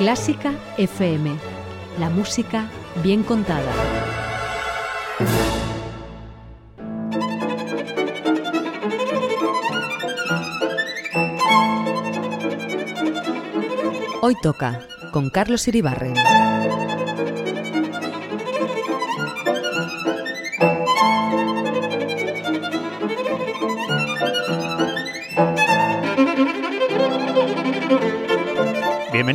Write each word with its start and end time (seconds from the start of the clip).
Clásica 0.00 0.54
FM. 0.78 1.30
La 1.98 2.08
música 2.08 2.70
bien 3.02 3.22
contada. 3.22 3.70
Hoy 14.22 14.34
toca 14.42 14.80
con 15.12 15.28
Carlos 15.28 15.68
Iribarren. 15.68 16.14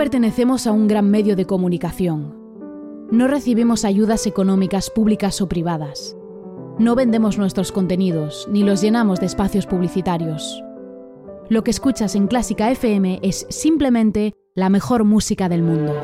Pertenecemos 0.00 0.66
a 0.66 0.72
un 0.72 0.88
gran 0.88 1.10
medio 1.10 1.36
de 1.36 1.44
comunicación. 1.44 2.34
No 3.10 3.28
recibimos 3.28 3.84
ayudas 3.84 4.26
económicas 4.26 4.88
públicas 4.88 5.42
o 5.42 5.46
privadas. 5.46 6.16
No 6.78 6.94
vendemos 6.94 7.36
nuestros 7.36 7.70
contenidos 7.70 8.48
ni 8.50 8.62
los 8.62 8.80
llenamos 8.80 9.20
de 9.20 9.26
espacios 9.26 9.66
publicitarios. 9.66 10.64
Lo 11.50 11.62
que 11.64 11.70
escuchas 11.70 12.14
en 12.14 12.28
Clásica 12.28 12.70
FM 12.70 13.20
es 13.22 13.46
simplemente 13.50 14.32
la 14.54 14.70
mejor 14.70 15.04
música 15.04 15.50
del 15.50 15.62
mundo. 15.62 15.94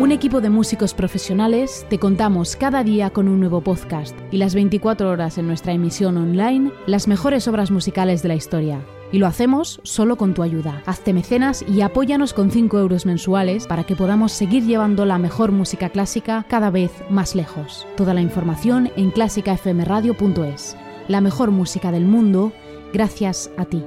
Un 0.00 0.10
equipo 0.10 0.40
de 0.40 0.50
músicos 0.50 0.92
profesionales 0.92 1.86
te 1.88 2.00
contamos 2.00 2.56
cada 2.56 2.82
día 2.82 3.10
con 3.10 3.28
un 3.28 3.38
nuevo 3.38 3.60
podcast 3.60 4.18
y 4.32 4.38
las 4.38 4.56
24 4.56 5.08
horas 5.08 5.38
en 5.38 5.46
nuestra 5.46 5.72
emisión 5.72 6.16
online 6.16 6.72
las 6.88 7.06
mejores 7.06 7.46
obras 7.46 7.70
musicales 7.70 8.22
de 8.22 8.28
la 8.28 8.34
historia. 8.34 8.84
Y 9.12 9.18
lo 9.18 9.26
hacemos 9.26 9.80
solo 9.84 10.16
con 10.16 10.34
tu 10.34 10.42
ayuda. 10.42 10.82
Hazte 10.86 11.12
mecenas 11.12 11.64
y 11.66 11.80
apóyanos 11.80 12.34
con 12.34 12.50
5 12.50 12.78
euros 12.78 13.06
mensuales 13.06 13.66
para 13.66 13.84
que 13.84 13.96
podamos 13.96 14.32
seguir 14.32 14.64
llevando 14.64 15.04
la 15.04 15.18
mejor 15.18 15.52
música 15.52 15.88
clásica 15.88 16.44
cada 16.48 16.70
vez 16.70 16.90
más 17.08 17.34
lejos. 17.34 17.86
Toda 17.96 18.14
la 18.14 18.20
información 18.20 18.90
en 18.96 19.10
clásicafmradio.es. 19.10 20.76
La 21.08 21.20
mejor 21.20 21.50
música 21.50 21.90
del 21.90 22.04
mundo, 22.04 22.52
gracias 22.92 23.50
a 23.56 23.64
ti. 23.64 23.82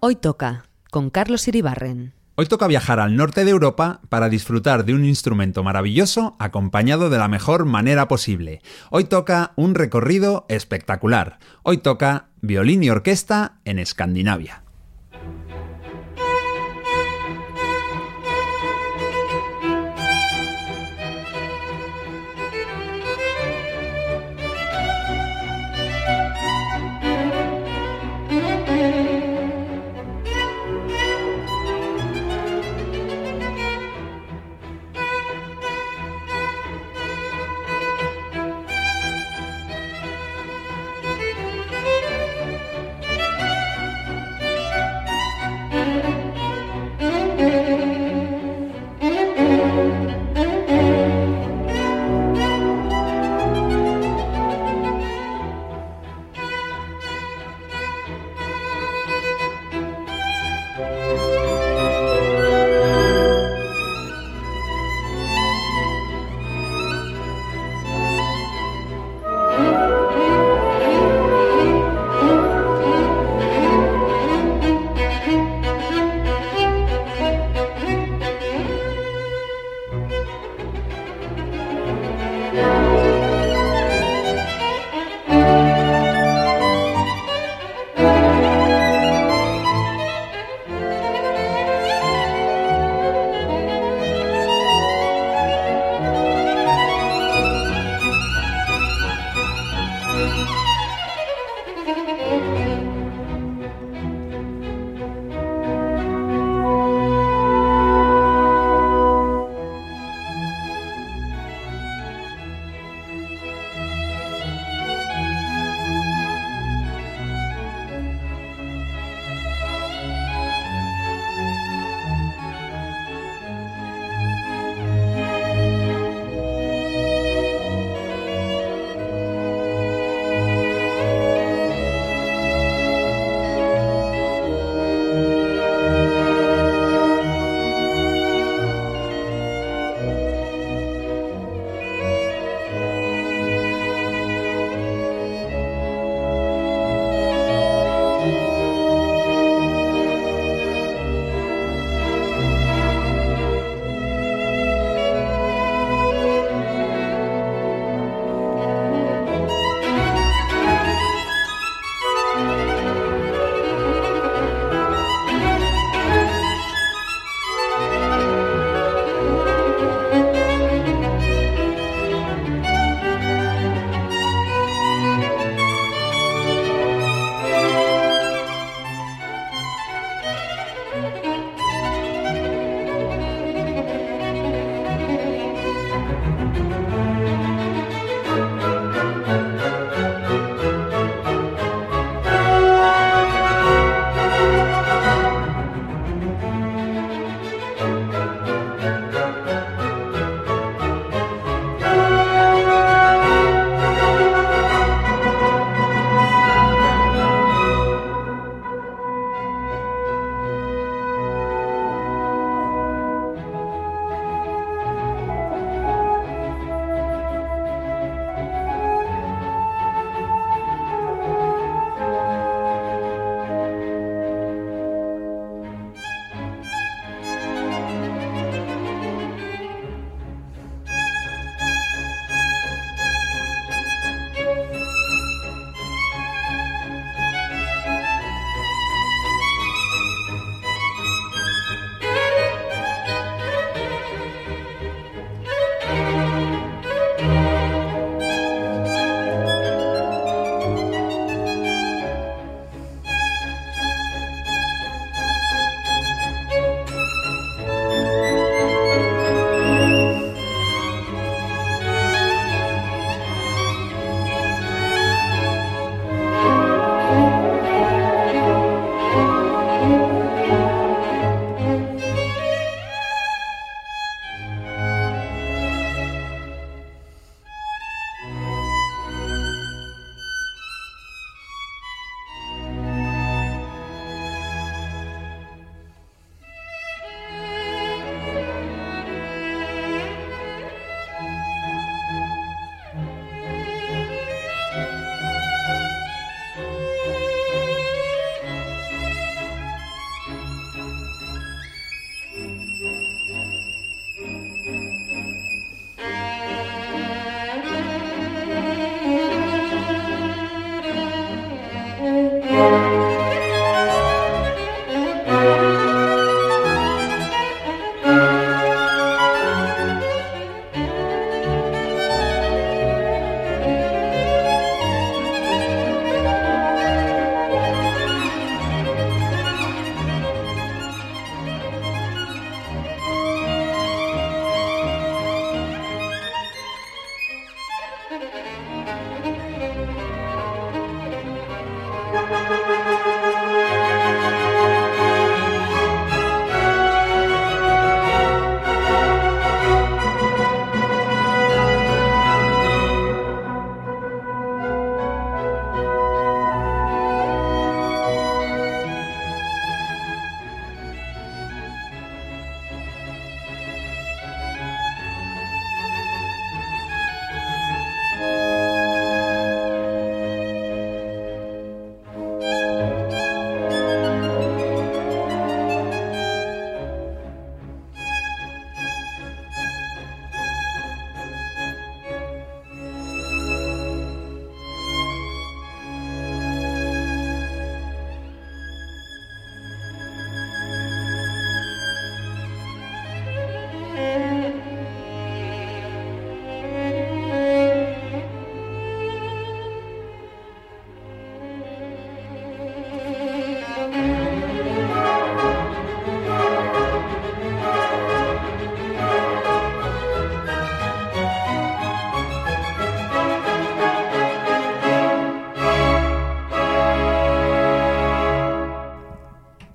Hoy 0.00 0.16
toca 0.16 0.64
con 0.90 1.10
Carlos 1.10 1.48
Iribarren. 1.48 2.15
Hoy 2.38 2.44
toca 2.44 2.66
viajar 2.66 3.00
al 3.00 3.16
norte 3.16 3.46
de 3.46 3.50
Europa 3.50 4.02
para 4.10 4.28
disfrutar 4.28 4.84
de 4.84 4.92
un 4.92 5.06
instrumento 5.06 5.64
maravilloso 5.64 6.36
acompañado 6.38 7.08
de 7.08 7.16
la 7.16 7.28
mejor 7.28 7.64
manera 7.64 8.08
posible. 8.08 8.60
Hoy 8.90 9.04
toca 9.04 9.54
un 9.56 9.74
recorrido 9.74 10.44
espectacular. 10.50 11.38
Hoy 11.62 11.78
toca 11.78 12.28
violín 12.42 12.82
y 12.84 12.90
orquesta 12.90 13.56
en 13.64 13.78
Escandinavia. 13.78 14.65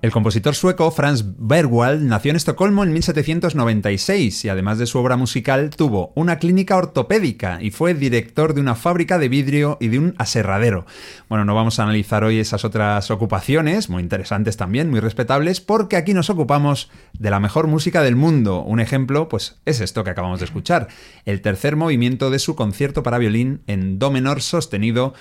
El 0.01 0.11
compositor 0.11 0.55
sueco 0.55 0.89
Franz 0.89 1.23
Bergwald 1.37 2.01
nació 2.01 2.31
en 2.31 2.35
Estocolmo 2.35 2.83
en 2.83 2.91
1796 2.91 4.45
y 4.45 4.49
además 4.49 4.79
de 4.79 4.87
su 4.87 4.97
obra 4.97 5.15
musical 5.15 5.69
tuvo 5.69 6.11
una 6.15 6.39
clínica 6.39 6.75
ortopédica 6.75 7.61
y 7.61 7.69
fue 7.69 7.93
director 7.93 8.55
de 8.55 8.61
una 8.61 8.73
fábrica 8.73 9.19
de 9.19 9.29
vidrio 9.29 9.77
y 9.79 9.89
de 9.89 9.99
un 9.99 10.15
aserradero. 10.17 10.87
Bueno, 11.29 11.45
no 11.45 11.53
vamos 11.53 11.77
a 11.77 11.83
analizar 11.83 12.23
hoy 12.23 12.39
esas 12.39 12.65
otras 12.65 13.11
ocupaciones, 13.11 13.91
muy 13.91 14.01
interesantes 14.01 14.57
también, 14.57 14.89
muy 14.89 15.01
respetables, 15.01 15.61
porque 15.61 15.97
aquí 15.97 16.15
nos 16.15 16.31
ocupamos 16.31 16.89
de 17.13 17.29
la 17.29 17.39
mejor 17.39 17.67
música 17.67 18.01
del 18.01 18.15
mundo. 18.15 18.63
Un 18.63 18.79
ejemplo, 18.79 19.29
pues 19.29 19.61
es 19.65 19.81
esto 19.81 20.03
que 20.03 20.09
acabamos 20.09 20.39
de 20.39 20.45
escuchar, 20.45 20.87
el 21.25 21.41
tercer 21.41 21.75
movimiento 21.75 22.31
de 22.31 22.39
su 22.39 22.55
concierto 22.55 23.03
para 23.03 23.19
violín 23.19 23.61
en 23.67 23.99
do 23.99 24.09
menor 24.09 24.41
sostenido 24.41 25.13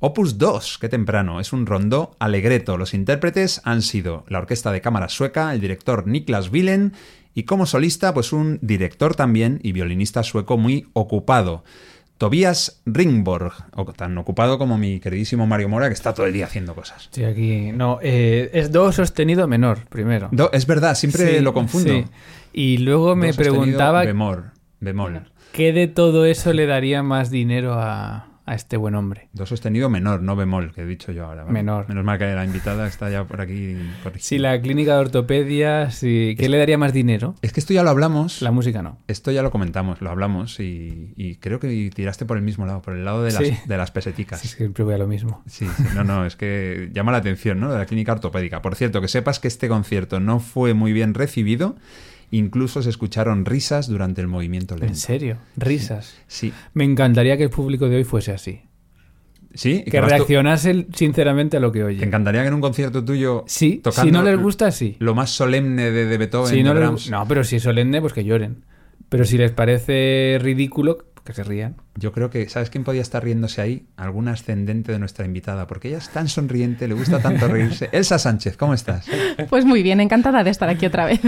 Opus 0.00 0.38
2, 0.38 0.78
qué 0.78 0.88
temprano, 0.88 1.40
es 1.40 1.52
un 1.52 1.66
rondó 1.66 2.14
alegreto. 2.20 2.76
Los 2.76 2.94
intérpretes 2.94 3.60
han 3.64 3.82
sido 3.82 4.24
la 4.28 4.38
Orquesta 4.38 4.70
de 4.70 4.80
Cámara 4.80 5.08
Sueca, 5.08 5.52
el 5.52 5.60
director 5.60 6.06
Niklas 6.06 6.52
Willen 6.52 6.92
y 7.34 7.42
como 7.42 7.66
solista, 7.66 8.14
pues 8.14 8.32
un 8.32 8.60
director 8.62 9.16
también 9.16 9.58
y 9.60 9.72
violinista 9.72 10.22
sueco 10.22 10.56
muy 10.56 10.86
ocupado. 10.92 11.64
Tobias 12.16 12.80
Ringborg, 12.86 13.52
tan 13.96 14.16
ocupado 14.18 14.56
como 14.56 14.78
mi 14.78 15.00
queridísimo 15.00 15.48
Mario 15.48 15.68
Mora, 15.68 15.88
que 15.88 15.94
está 15.94 16.14
todo 16.14 16.26
el 16.26 16.32
día 16.32 16.46
haciendo 16.46 16.76
cosas. 16.76 17.08
Sí, 17.10 17.24
aquí 17.24 17.72
no, 17.72 17.98
eh, 18.00 18.50
es 18.52 18.70
do 18.70 18.92
sostenido 18.92 19.48
menor 19.48 19.86
primero. 19.88 20.30
es 20.52 20.66
verdad, 20.66 20.94
siempre 20.94 21.40
lo 21.40 21.52
confundo. 21.52 21.92
Sí. 21.92 22.04
Y 22.52 22.78
luego 22.78 23.16
me 23.16 23.34
preguntaba 23.34 24.04
bemol, 24.04 24.52
bemol. 24.78 25.22
¿Qué 25.52 25.72
de 25.72 25.88
todo 25.88 26.24
eso 26.24 26.52
le 26.52 26.66
daría 26.66 27.02
más 27.02 27.30
dinero 27.30 27.74
a, 27.74 28.27
a 28.48 28.54
este 28.54 28.76
buen 28.76 28.94
hombre. 28.94 29.28
Do 29.32 29.46
sostenido 29.46 29.90
menor, 29.90 30.22
no 30.22 30.34
bemol, 30.34 30.72
que 30.72 30.82
he 30.82 30.86
dicho 30.86 31.12
yo 31.12 31.26
ahora. 31.26 31.44
Menor. 31.44 31.88
Menos 31.88 32.04
mal 32.04 32.18
que 32.18 32.24
la 32.24 32.44
invitada 32.44 32.86
está 32.86 33.10
ya 33.10 33.24
por 33.24 33.40
aquí. 33.40 33.76
Si 34.18 34.38
la 34.38 34.60
clínica 34.60 34.94
de 34.94 35.00
ortopedia, 35.00 35.90
si... 35.90 36.34
¿qué 36.38 36.48
le 36.48 36.56
daría 36.58 36.78
más 36.78 36.92
dinero? 36.92 37.34
Es 37.42 37.52
que 37.52 37.60
esto 37.60 37.74
ya 37.74 37.82
lo 37.82 37.90
hablamos. 37.90 38.40
La 38.40 38.50
música 38.50 38.82
no. 38.82 38.98
Esto 39.06 39.30
ya 39.30 39.42
lo 39.42 39.50
comentamos, 39.50 40.00
lo 40.00 40.10
hablamos 40.10 40.60
y, 40.60 41.38
creo 41.40 41.60
que 41.60 41.90
tiraste 41.94 42.24
por 42.24 42.36
el 42.36 42.42
mismo 42.42 42.64
lado, 42.64 42.80
por 42.80 42.94
el 42.94 43.04
lado 43.04 43.22
de 43.22 43.32
las, 43.32 43.68
de 43.68 43.76
las 43.76 43.90
peseticas. 43.90 44.40
Sí, 44.40 44.48
siempre 44.48 44.82
voy 44.82 44.94
a 44.94 44.98
lo 44.98 45.06
mismo. 45.06 45.42
Sí, 45.46 45.66
sí, 45.76 45.84
no, 45.94 46.04
no, 46.04 46.24
es 46.24 46.36
que 46.36 46.90
llama 46.92 47.12
la 47.12 47.18
atención, 47.18 47.60
¿no? 47.60 47.70
De 47.70 47.78
la 47.78 47.86
clínica 47.86 48.12
ortopédica. 48.12 48.62
Por 48.62 48.74
cierto, 48.76 49.00
que 49.00 49.08
sepas 49.08 49.40
que 49.40 49.48
este 49.48 49.68
concierto 49.68 50.20
no 50.20 50.40
fue 50.40 50.74
muy 50.74 50.92
bien 50.92 51.14
recibido 51.14 51.76
Incluso 52.30 52.82
se 52.82 52.90
escucharon 52.90 53.44
risas 53.44 53.88
durante 53.88 54.20
el 54.20 54.28
movimiento 54.28 54.74
lento. 54.74 54.92
¿En 54.92 54.96
serio? 54.96 55.38
¿Risas? 55.56 56.14
Sí. 56.26 56.52
Me 56.74 56.84
encantaría 56.84 57.36
que 57.36 57.44
el 57.44 57.50
público 57.50 57.88
de 57.88 57.96
hoy 57.96 58.04
fuese 58.04 58.32
así. 58.32 58.62
Sí, 59.54 59.82
que, 59.82 60.00
reaccionase 60.00 60.86
sinceramente 60.94 61.56
a 61.56 61.60
lo 61.60 61.72
que 61.72 61.82
oye. 61.82 61.98
Te 61.98 62.04
encantaría 62.04 62.42
que 62.42 62.48
en 62.48 62.54
un 62.54 62.60
concierto 62.60 63.04
tuyo. 63.04 63.44
Sí, 63.46 63.82
si 63.90 64.10
no 64.10 64.22
les 64.22 64.38
gusta, 64.38 64.70
sí. 64.70 64.96
Lo 64.98 65.14
más 65.14 65.30
solemne 65.30 65.90
de, 65.90 66.04
de 66.04 66.18
Beethoven. 66.18 66.64
no, 66.64 66.74
les, 66.74 67.10
no, 67.10 67.26
pero 67.26 67.42
si 67.44 67.56
es 67.56 67.62
solemne, 67.62 68.00
pues 68.00 68.12
que 68.12 68.24
lloren. 68.24 68.64
Pero 69.08 69.24
si 69.24 69.38
les 69.38 69.50
parece 69.50 70.38
ridículo, 70.40 70.98
que 71.24 71.32
se 71.32 71.44
rían. 71.44 71.76
Yo 71.98 72.12
creo 72.12 72.30
que, 72.30 72.48
¿sabes 72.48 72.70
quién 72.70 72.84
podía 72.84 73.02
estar 73.02 73.24
riéndose 73.24 73.60
ahí? 73.60 73.86
Algún 73.96 74.28
ascendente 74.28 74.92
de 74.92 75.00
nuestra 75.00 75.26
invitada, 75.26 75.66
porque 75.66 75.88
ella 75.88 75.98
es 75.98 76.08
tan 76.10 76.28
sonriente, 76.28 76.86
le 76.86 76.94
gusta 76.94 77.18
tanto 77.18 77.48
reírse. 77.48 77.88
Elsa 77.92 78.20
Sánchez, 78.20 78.56
¿cómo 78.56 78.72
estás? 78.72 79.06
Pues 79.50 79.64
muy 79.64 79.82
bien, 79.82 79.98
encantada 79.98 80.44
de 80.44 80.50
estar 80.50 80.68
aquí 80.68 80.86
otra 80.86 81.06
vez. 81.06 81.18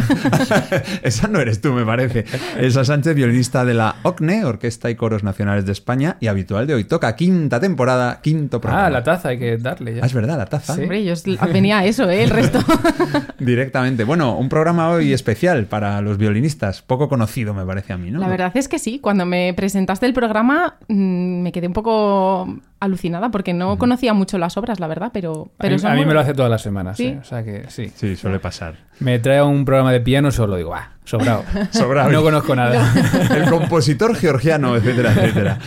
Esa 1.03 1.27
no 1.27 1.41
eres 1.41 1.61
tú, 1.61 1.73
me 1.73 1.85
parece. 1.85 2.25
Elsa 2.57 2.85
Sánchez, 2.85 3.17
violinista 3.17 3.65
de 3.65 3.75
la 3.75 3.97
OCNE, 4.05 4.45
Orquesta 4.45 4.91
y 4.91 4.95
Coros 4.95 5.25
Nacionales 5.25 5.67
de 5.67 5.73
España, 5.73 6.17
y 6.21 6.29
habitual 6.29 6.69
de 6.69 6.75
hoy. 6.75 6.85
Toca 6.85 7.17
quinta 7.17 7.59
temporada, 7.59 8.21
quinto 8.23 8.61
programa. 8.61 8.87
Ah, 8.87 8.91
la 8.91 9.03
taza, 9.03 9.31
hay 9.31 9.41
que 9.41 9.57
darle 9.59 9.97
ya. 9.97 10.05
Ah, 10.05 10.07
es 10.07 10.15
verdad, 10.15 10.39
la 10.39 10.47
taza. 10.47 10.77
Sí. 10.77 10.83
Hombre, 10.83 11.03
yo 11.05 11.15
venía 11.53 11.81
a 11.81 11.85
eso, 11.85 12.09
¿eh? 12.09 12.23
El 12.23 12.31
resto. 12.31 12.61
Directamente. 13.41 14.05
Bueno, 14.05 14.37
un 14.37 14.49
programa 14.49 14.91
hoy 14.91 15.13
especial 15.13 15.67
para 15.67 16.01
los 16.01 16.17
violinistas, 16.17 16.81
poco 16.83 17.09
conocido 17.09 17.55
me 17.55 17.67
parece 17.67 17.93
a 17.93 17.99
mí, 17.99 18.13
¿no? 18.13 18.21
La 18.21 18.29
verdad 18.29 18.53
es 18.55 18.69
que 18.69 18.79
sí, 18.79 19.01
cuando 19.01 19.27
me 19.27 19.53
presentaste 19.55 20.07
el 20.07 20.13
programa 20.13 20.60
mm, 20.89 21.43
me 21.43 21.53
quedé 21.53 21.67
un 21.67 21.73
poco 21.73 22.59
alucinada 22.81 23.31
porque 23.31 23.53
no 23.53 23.79
conocía 23.79 24.15
mucho 24.15 24.39
las 24.39 24.57
obras, 24.57 24.81
la 24.81 24.87
verdad, 24.87 25.11
pero... 25.13 25.51
pero 25.59 25.77
a 25.87 25.95
mí, 25.95 26.05
me 26.07 26.15
lo 26.15 26.21
hace 26.21 26.35
todas 26.35 26.51
las 26.51 26.63
semanas, 26.63 26.97
¿Sí? 26.97 27.09
¿eh? 27.09 27.19
o 27.21 27.25
sea 27.25 27.45
que 27.45 27.65
sí. 27.69 27.93
Sí, 27.95 28.17
suele 28.17 28.39
pasar. 28.39 28.77
Me 29.01 29.19
trae 29.19 29.43
un 29.43 29.65
programa 29.65 29.93
de 29.93 30.01
piano 30.01 30.31
solo, 30.31 30.57
digo, 30.57 30.75
ah, 30.75 30.93
sobrado. 31.05 31.45
sobrado. 31.71 32.11
No 32.11 32.23
conozco 32.23 32.57
nada. 32.57 32.93
el 33.37 33.51
compositor 33.51 34.15
georgiano, 34.17 34.77
etcétera, 34.77 35.13
etcétera. 35.13 35.59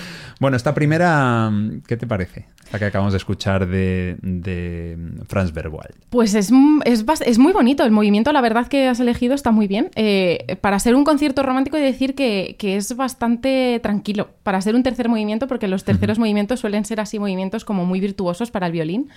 Bueno, 0.43 0.57
esta 0.57 0.73
primera, 0.73 1.49
¿qué 1.87 1.95
te 1.95 2.05
parece? 2.05 2.47
La 2.73 2.77
que 2.77 2.83
acabamos 2.83 3.13
de 3.13 3.17
escuchar 3.17 3.65
de, 3.65 4.17
de 4.21 4.97
Franz 5.25 5.53
Berwald. 5.53 5.95
Pues 6.09 6.35
es, 6.35 6.51
es, 6.83 7.05
es, 7.25 7.39
muy 7.39 7.53
bonito. 7.53 7.85
El 7.85 7.91
movimiento, 7.91 8.33
la 8.33 8.41
verdad 8.41 8.67
que 8.67 8.89
has 8.89 8.99
elegido, 8.99 9.35
está 9.35 9.51
muy 9.51 9.67
bien. 9.67 9.89
Eh, 9.95 10.57
para 10.59 10.79
ser 10.79 10.95
un 10.95 11.05
concierto 11.05 11.43
romántico, 11.43 11.77
que 11.77 11.83
decir 11.83 12.13
que, 12.13 12.57
que, 12.59 12.75
es 12.75 12.93
bastante 12.97 13.79
tranquilo. 13.81 14.31
Para 14.43 14.59
ser 14.59 14.75
un 14.75 14.83
tercer 14.83 15.07
movimiento, 15.07 15.47
porque 15.47 15.69
los 15.69 15.85
terceros 15.85 16.19
movimientos 16.19 16.59
suelen 16.59 16.83
ser 16.83 16.99
así 16.99 17.19
movimientos 17.19 17.63
como 17.63 17.85
muy 17.85 18.01
virtuosos 18.01 18.51
para 18.51 18.65
el 18.65 18.73
violín. 18.73 19.07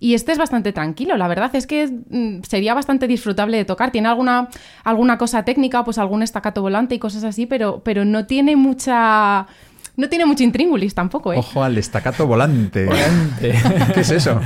Y 0.00 0.14
este 0.14 0.32
es 0.32 0.38
bastante 0.38 0.72
tranquilo, 0.72 1.16
la 1.16 1.28
verdad 1.28 1.54
es 1.54 1.68
que 1.68 1.86
mm, 1.86 2.42
sería 2.42 2.74
bastante 2.74 3.06
disfrutable 3.06 3.56
de 3.56 3.64
tocar. 3.64 3.92
Tiene 3.92 4.08
alguna, 4.08 4.48
alguna 4.82 5.18
cosa 5.18 5.44
técnica, 5.44 5.84
pues 5.84 5.98
algún 5.98 6.24
estacato 6.24 6.62
volante 6.62 6.96
y 6.96 6.98
cosas 6.98 7.22
así, 7.22 7.46
pero, 7.46 7.80
pero 7.84 8.04
no 8.04 8.26
tiene 8.26 8.56
mucha 8.56 9.46
no 9.96 10.08
tiene 10.08 10.26
mucho 10.26 10.42
intríngulis 10.42 10.94
tampoco, 10.94 11.32
¿eh? 11.32 11.38
Ojo 11.38 11.62
al 11.62 11.78
estacato 11.78 12.26
volante. 12.26 12.86
volante. 12.86 13.54
¿Qué 13.94 14.00
es 14.00 14.10
eso? 14.10 14.40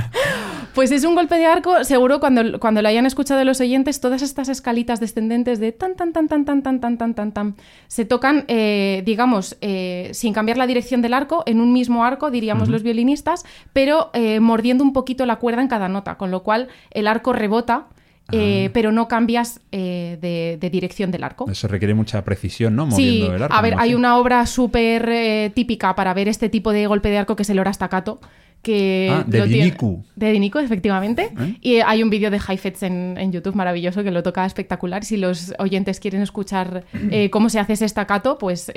Pues 0.73 0.91
es 0.91 1.03
un 1.03 1.15
golpe 1.15 1.37
de 1.37 1.45
arco, 1.45 1.83
seguro 1.83 2.19
cuando, 2.19 2.59
cuando 2.59 2.81
lo 2.81 2.87
hayan 2.87 3.05
escuchado 3.05 3.43
los 3.43 3.59
oyentes, 3.59 3.99
todas 3.99 4.21
estas 4.21 4.49
escalitas 4.49 4.99
descendentes 4.99 5.59
de 5.59 5.71
tan, 5.71 5.95
tan, 5.95 6.13
tan, 6.13 6.27
tan, 6.27 6.45
tan, 6.45 6.61
tan, 6.61 6.79
tan, 6.79 6.97
tan, 6.97 7.13
tan, 7.15 7.31
tan, 7.31 7.55
se 7.87 8.05
tocan, 8.05 8.45
eh, 8.47 9.01
digamos, 9.05 9.57
eh, 9.61 10.09
sin 10.13 10.31
cambiar 10.31 10.57
la 10.57 10.67
dirección 10.67 11.01
del 11.01 11.15
arco, 11.15 11.43
en 11.47 11.59
un 11.59 11.73
mismo 11.73 12.05
arco, 12.05 12.29
diríamos 12.29 12.69
los 12.69 12.83
violinistas, 12.83 13.45
pero 13.73 14.11
eh, 14.13 14.39
mordiendo 14.39 14.83
un 14.83 14.93
poquito 14.93 15.25
la 15.25 15.37
cuerda 15.37 15.61
en 15.61 15.67
cada 15.67 15.89
nota, 15.89 16.17
con 16.17 16.29
lo 16.29 16.43
cual 16.43 16.67
el 16.91 17.07
arco 17.07 17.33
rebota 17.33 17.87
eh, 18.31 18.69
pero 18.73 18.91
no 18.91 19.07
cambias 19.07 19.61
eh, 19.71 20.17
de, 20.21 20.69
dirección 20.69 21.11
del 21.11 21.23
arco. 21.23 21.49
Eso 21.49 21.67
requiere 21.67 21.93
mucha 21.93 22.23
precisión, 22.23 22.75
¿no? 22.75 22.85
Moviendo 22.85 23.35
el 23.35 23.43
arco. 23.43 23.55
A 23.55 23.61
ver, 23.61 23.75
hay 23.77 23.93
una 23.93 24.17
obra 24.17 24.45
súper 24.45 25.09
eh, 25.09 25.51
típica 25.53 25.95
para 25.95 26.13
ver 26.13 26.27
este 26.27 26.49
tipo 26.49 26.71
de 26.71 26.87
golpe 26.87 27.09
de 27.09 27.17
arco 27.17 27.35
que 27.35 27.43
es 27.43 27.49
el 27.49 27.59
Ora 27.59 27.73
Staccato. 27.73 28.19
Que 28.61 29.09
ah, 29.09 29.23
de 29.25 29.45
Diniku. 29.45 30.03
De 30.17 30.33
Diniku, 30.33 30.59
efectivamente. 30.59 31.31
Y 31.61 31.77
hay 31.77 32.03
un 32.03 32.09
vídeo 32.09 32.29
de 32.29 32.41
Heifetz 32.45 32.83
en, 32.83 33.15
en, 33.17 33.31
YouTube 33.31 33.55
maravilloso 33.55 34.03
que 34.03 34.11
lo 34.11 34.21
toca 34.21 34.45
espectacular. 34.45 35.05
Si 35.05 35.15
los 35.15 35.53
oyentes 35.59 36.01
quieren 36.01 36.21
escuchar 36.21 36.83
cómo 37.31 37.49
se 37.49 37.59
hace 37.59 37.73
ese 37.73 37.87
staccato, 37.87 38.37
pues 38.37 38.69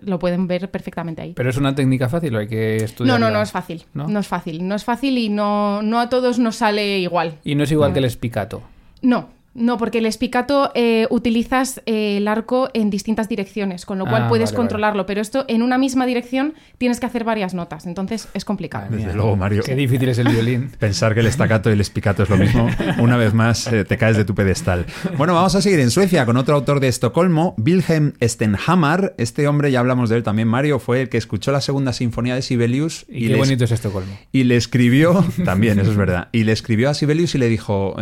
lo 0.00 0.18
pueden 0.18 0.46
ver 0.46 0.70
perfectamente 0.70 1.20
ahí. 1.20 1.32
¿Pero 1.34 1.50
es 1.50 1.58
una 1.58 1.74
técnica 1.74 2.08
fácil 2.08 2.34
o 2.34 2.38
hay 2.38 2.46
que 2.46 2.76
estudiar? 2.76 3.20
No, 3.20 3.26
no, 3.26 3.30
no 3.30 3.42
es 3.42 3.52
fácil. 3.52 3.84
¿No? 3.92 4.18
es 4.18 4.26
fácil. 4.26 4.66
No 4.66 4.74
es 4.74 4.84
fácil 4.84 5.18
y 5.18 5.28
no, 5.28 5.82
no 5.82 6.00
a 6.00 6.08
todos 6.08 6.38
nos 6.38 6.56
sale 6.56 7.00
igual. 7.00 7.34
Y 7.44 7.56
no 7.56 7.64
es 7.64 7.70
igual 7.70 7.92
que 7.92 7.98
el 7.98 8.06
espicato. 8.06 8.62
No, 9.02 9.30
no, 9.56 9.78
porque 9.78 9.98
el 9.98 10.06
espicato 10.06 10.70
eh, 10.74 11.06
utilizas 11.08 11.80
eh, 11.86 12.18
el 12.18 12.28
arco 12.28 12.68
en 12.74 12.90
distintas 12.90 13.28
direcciones, 13.28 13.86
con 13.86 13.98
lo 13.98 14.04
cual 14.04 14.24
ah, 14.24 14.28
puedes 14.28 14.52
controlarlo, 14.52 15.06
pero 15.06 15.22
esto 15.22 15.46
en 15.48 15.62
una 15.62 15.78
misma 15.78 16.04
dirección 16.04 16.52
tienes 16.76 17.00
que 17.00 17.06
hacer 17.06 17.24
varias 17.24 17.54
notas, 17.54 17.86
entonces 17.86 18.28
es 18.34 18.44
complicado. 18.44 18.88
Desde 18.90 19.14
luego, 19.14 19.34
Mario. 19.34 19.62
Qué 19.64 19.74
difícil 19.74 20.10
es 20.10 20.18
el 20.18 20.28
violín. 20.28 20.70
Pensar 20.78 21.14
que 21.14 21.20
el 21.20 21.26
estacato 21.26 21.70
y 21.70 21.72
el 21.72 21.80
espicato 21.80 22.22
es 22.22 22.28
lo 22.28 22.36
mismo, 22.36 22.68
una 22.98 23.16
vez 23.16 23.32
más 23.32 23.66
eh, 23.68 23.84
te 23.84 23.96
caes 23.96 24.18
de 24.18 24.26
tu 24.26 24.34
pedestal. 24.34 24.84
Bueno, 25.16 25.34
vamos 25.34 25.54
a 25.54 25.62
seguir 25.62 25.80
en 25.80 25.90
Suecia 25.90 26.26
con 26.26 26.36
otro 26.36 26.54
autor 26.54 26.80
de 26.80 26.88
Estocolmo, 26.88 27.54
Wilhelm 27.56 28.12
Stenhammar. 28.22 29.14
Este 29.16 29.48
hombre, 29.48 29.70
ya 29.70 29.80
hablamos 29.80 30.10
de 30.10 30.18
él 30.18 30.22
también, 30.22 30.48
Mario, 30.48 30.78
fue 30.78 31.00
el 31.00 31.08
que 31.08 31.16
escuchó 31.16 31.50
la 31.50 31.62
segunda 31.62 31.94
sinfonía 31.94 32.34
de 32.34 32.42
Sibelius. 32.42 33.06
Y, 33.08 33.28
qué 33.28 33.36
bonito 33.36 33.64
es 33.64 33.72
Estocolmo. 33.72 34.18
Y 34.32 34.44
le 34.44 34.56
escribió, 34.56 35.24
también, 35.46 35.78
eso 35.78 35.92
es 35.92 35.96
verdad, 35.96 36.28
y 36.32 36.44
le 36.44 36.52
escribió 36.52 36.90
a 36.90 36.94
Sibelius 36.94 37.34
y 37.34 37.38
le 37.38 37.48
dijo, 37.48 37.96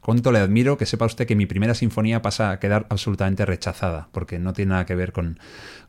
cuánto 0.00 0.30
le 0.30 0.40
admiro 0.40 0.76
que 0.76 0.89
sepa 0.90 1.06
usted 1.06 1.26
que 1.26 1.36
mi 1.36 1.46
primera 1.46 1.74
sinfonía 1.74 2.22
pasa 2.22 2.50
a 2.50 2.60
quedar 2.60 2.86
absolutamente 2.90 3.46
rechazada, 3.46 4.08
porque 4.12 4.38
no 4.38 4.52
tiene 4.52 4.70
nada 4.70 4.86
que 4.86 4.94
ver 4.94 5.12
con, 5.12 5.38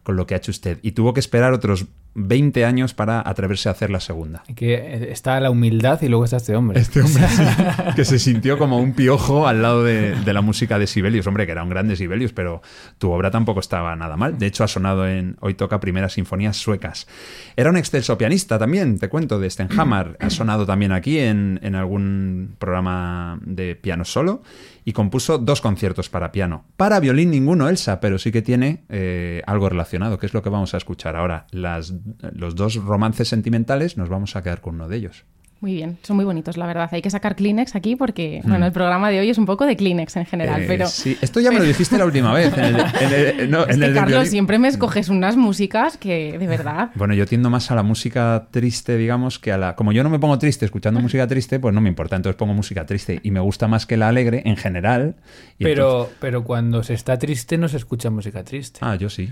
con 0.03 0.15
lo 0.15 0.25
que 0.25 0.33
ha 0.33 0.37
hecho 0.37 0.51
usted. 0.51 0.79
Y 0.81 0.91
tuvo 0.91 1.13
que 1.13 1.19
esperar 1.19 1.53
otros 1.53 1.87
20 2.13 2.65
años 2.65 2.93
para 2.93 3.21
atreverse 3.27 3.69
a 3.69 3.71
hacer 3.71 3.89
la 3.89 4.01
segunda. 4.01 4.43
Que 4.55 4.73
eh, 4.73 5.11
está 5.11 5.39
la 5.39 5.49
humildad 5.49 6.01
y 6.01 6.09
luego 6.09 6.25
está 6.25 6.37
este 6.37 6.55
hombre. 6.55 6.79
Este 6.79 7.01
hombre 7.01 7.23
que 7.95 8.03
se 8.03 8.19
sintió 8.19 8.57
como 8.57 8.79
un 8.79 8.93
piojo 8.93 9.47
al 9.47 9.61
lado 9.61 9.83
de, 9.83 10.15
la 10.25 10.41
música 10.41 10.77
de 10.77 10.87
Sibelius. 10.87 11.27
Hombre, 11.27 11.45
que 11.45 11.53
era 11.53 11.63
un 11.63 11.69
grande 11.69 11.95
Sibelius, 11.95 12.33
pero 12.33 12.61
tu 12.97 13.11
obra 13.11 13.31
tampoco 13.31 13.61
estaba 13.61 13.95
nada 13.95 14.17
mal. 14.17 14.37
De 14.37 14.47
hecho, 14.47 14.63
ha 14.63 14.67
sonado 14.67 15.07
en 15.07 15.37
Hoy 15.39 15.53
toca 15.53 15.79
primeras 15.79 16.13
sinfonías 16.13 16.57
suecas. 16.57 17.07
Era 17.55 17.69
un 17.69 17.77
excelso 17.77 18.17
pianista 18.17 18.59
también, 18.59 18.99
te 18.99 19.07
cuento, 19.07 19.39
de 19.39 19.49
Stenhammar. 19.49 20.17
Ha 20.19 20.29
sonado 20.29 20.65
también 20.65 20.91
aquí 20.91 21.19
en, 21.19 21.59
en 21.63 21.75
algún 21.75 22.55
programa 22.59 23.39
de 23.41 23.75
piano 23.75 24.03
solo 24.03 24.41
y 24.85 24.93
compuso 24.93 25.37
dos 25.37 25.61
conciertos 25.61 26.09
para 26.09 26.31
piano. 26.31 26.65
Para 26.77 26.99
violín 26.99 27.31
ninguno, 27.31 27.69
Elsa, 27.69 27.99
pero 27.99 28.17
sí 28.17 28.31
que 28.31 28.41
tiene 28.41 28.83
eh, 28.89 29.41
algo 29.45 29.69
relacionado, 29.69 30.17
que 30.17 30.25
es 30.25 30.33
lo 30.33 30.41
que 30.41 30.49
vamos 30.49 30.73
a 30.73 30.77
escuchar 30.77 31.15
ahora. 31.15 31.47
Las, 31.51 31.93
los 32.33 32.55
dos 32.55 32.75
romances 32.75 33.27
sentimentales, 33.27 33.97
nos 33.97 34.09
vamos 34.09 34.35
a 34.35 34.43
quedar 34.43 34.61
con 34.61 34.75
uno 34.75 34.87
de 34.87 34.97
ellos. 34.97 35.25
Muy 35.61 35.75
bien, 35.75 35.99
son 36.01 36.15
muy 36.15 36.25
bonitos, 36.25 36.57
la 36.57 36.65
verdad. 36.65 36.89
Hay 36.91 37.03
que 37.03 37.11
sacar 37.11 37.35
Kleenex 37.35 37.75
aquí 37.75 37.95
porque, 37.95 38.41
Mm. 38.43 38.49
bueno, 38.49 38.65
el 38.65 38.71
programa 38.71 39.11
de 39.11 39.19
hoy 39.19 39.29
es 39.29 39.37
un 39.37 39.45
poco 39.45 39.67
de 39.67 39.77
Kleenex 39.77 40.17
en 40.17 40.25
general, 40.25 40.63
Eh, 40.63 40.65
pero... 40.67 40.87
sí, 40.87 41.15
esto 41.21 41.39
ya 41.39 41.51
me 41.51 41.59
lo 41.59 41.65
dijiste 41.65 41.99
la 41.99 42.05
última 42.05 42.33
vez. 42.33 42.51
En 42.57 42.63
el, 42.65 42.75
en 42.79 43.39
el- 43.41 43.51
no, 43.51 43.61
Es 43.65 43.75
en 43.75 43.79
que, 43.79 43.85
el 43.85 43.93
del 43.93 43.93
Carlos, 43.93 44.09
violín. 44.11 44.31
siempre 44.31 44.57
me 44.57 44.67
escoges 44.67 45.09
unas 45.09 45.37
músicas 45.37 45.97
que, 45.97 46.35
de 46.39 46.47
verdad... 46.47 46.89
Bueno, 46.95 47.13
yo 47.13 47.27
tiendo 47.27 47.51
más 47.51 47.69
a 47.69 47.75
la 47.75 47.83
música 47.83 48.47
triste, 48.49 48.97
digamos, 48.97 49.37
que 49.37 49.51
a 49.51 49.59
la... 49.59 49.75
Como 49.75 49.91
yo 49.91 50.01
no 50.01 50.09
me 50.09 50.17
pongo 50.17 50.39
triste 50.39 50.65
escuchando 50.65 50.99
música 50.99 51.27
triste, 51.27 51.59
pues 51.59 51.75
no 51.75 51.79
me 51.81 51.89
importa, 51.89 52.15
entonces 52.15 52.37
pongo 52.37 52.55
música 52.55 52.87
triste. 52.87 53.19
Y 53.21 53.29
me 53.29 53.39
gusta 53.39 53.67
más 53.67 53.85
que 53.85 53.97
la 53.97 54.07
alegre 54.07 54.41
en 54.45 54.57
general. 54.57 55.15
y 55.59 55.63
Pero, 55.63 56.09
pero 56.19 56.43
cuando 56.43 56.81
se 56.81 56.95
está 56.95 57.19
triste 57.19 57.59
no 57.59 57.67
se 57.67 57.77
escucha 57.77 58.09
música 58.09 58.43
triste. 58.43 58.79
Ah, 58.81 58.95
yo 58.95 59.11
sí. 59.11 59.31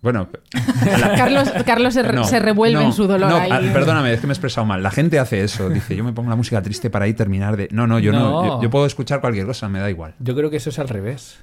Bueno, 0.00 0.28
Carlos, 1.16 1.50
Carlos 1.66 1.94
se, 1.94 2.02
re- 2.04 2.14
no, 2.14 2.24
se 2.24 2.38
revuelve 2.38 2.78
no, 2.78 2.86
en 2.86 2.92
su 2.92 3.06
dolor 3.08 3.28
no, 3.30 3.36
ahí. 3.36 3.50
ah, 3.50 3.60
perdóname, 3.72 4.12
es 4.12 4.20
que 4.20 4.26
me 4.26 4.32
he 4.32 4.34
expresado 4.34 4.64
mal. 4.64 4.82
La 4.82 4.90
gente 4.92 5.18
hace 5.18 5.42
eso. 5.42 5.68
Dice, 5.68 5.96
yo 5.96 6.04
me 6.04 6.12
pongo 6.12 6.30
la 6.30 6.36
música 6.36 6.62
triste 6.62 6.88
para 6.88 7.06
ahí 7.06 7.14
terminar 7.14 7.56
de. 7.56 7.68
No, 7.72 7.86
no, 7.88 7.98
yo 7.98 8.12
no. 8.12 8.18
No. 8.20 8.46
Yo, 8.46 8.62
yo 8.62 8.70
puedo 8.70 8.86
escuchar 8.86 9.20
cualquier 9.20 9.46
cosa, 9.46 9.68
me 9.68 9.80
da 9.80 9.90
igual. 9.90 10.14
Yo 10.20 10.36
creo 10.36 10.50
que 10.50 10.58
eso 10.58 10.70
es 10.70 10.78
al 10.78 10.88
revés. 10.88 11.38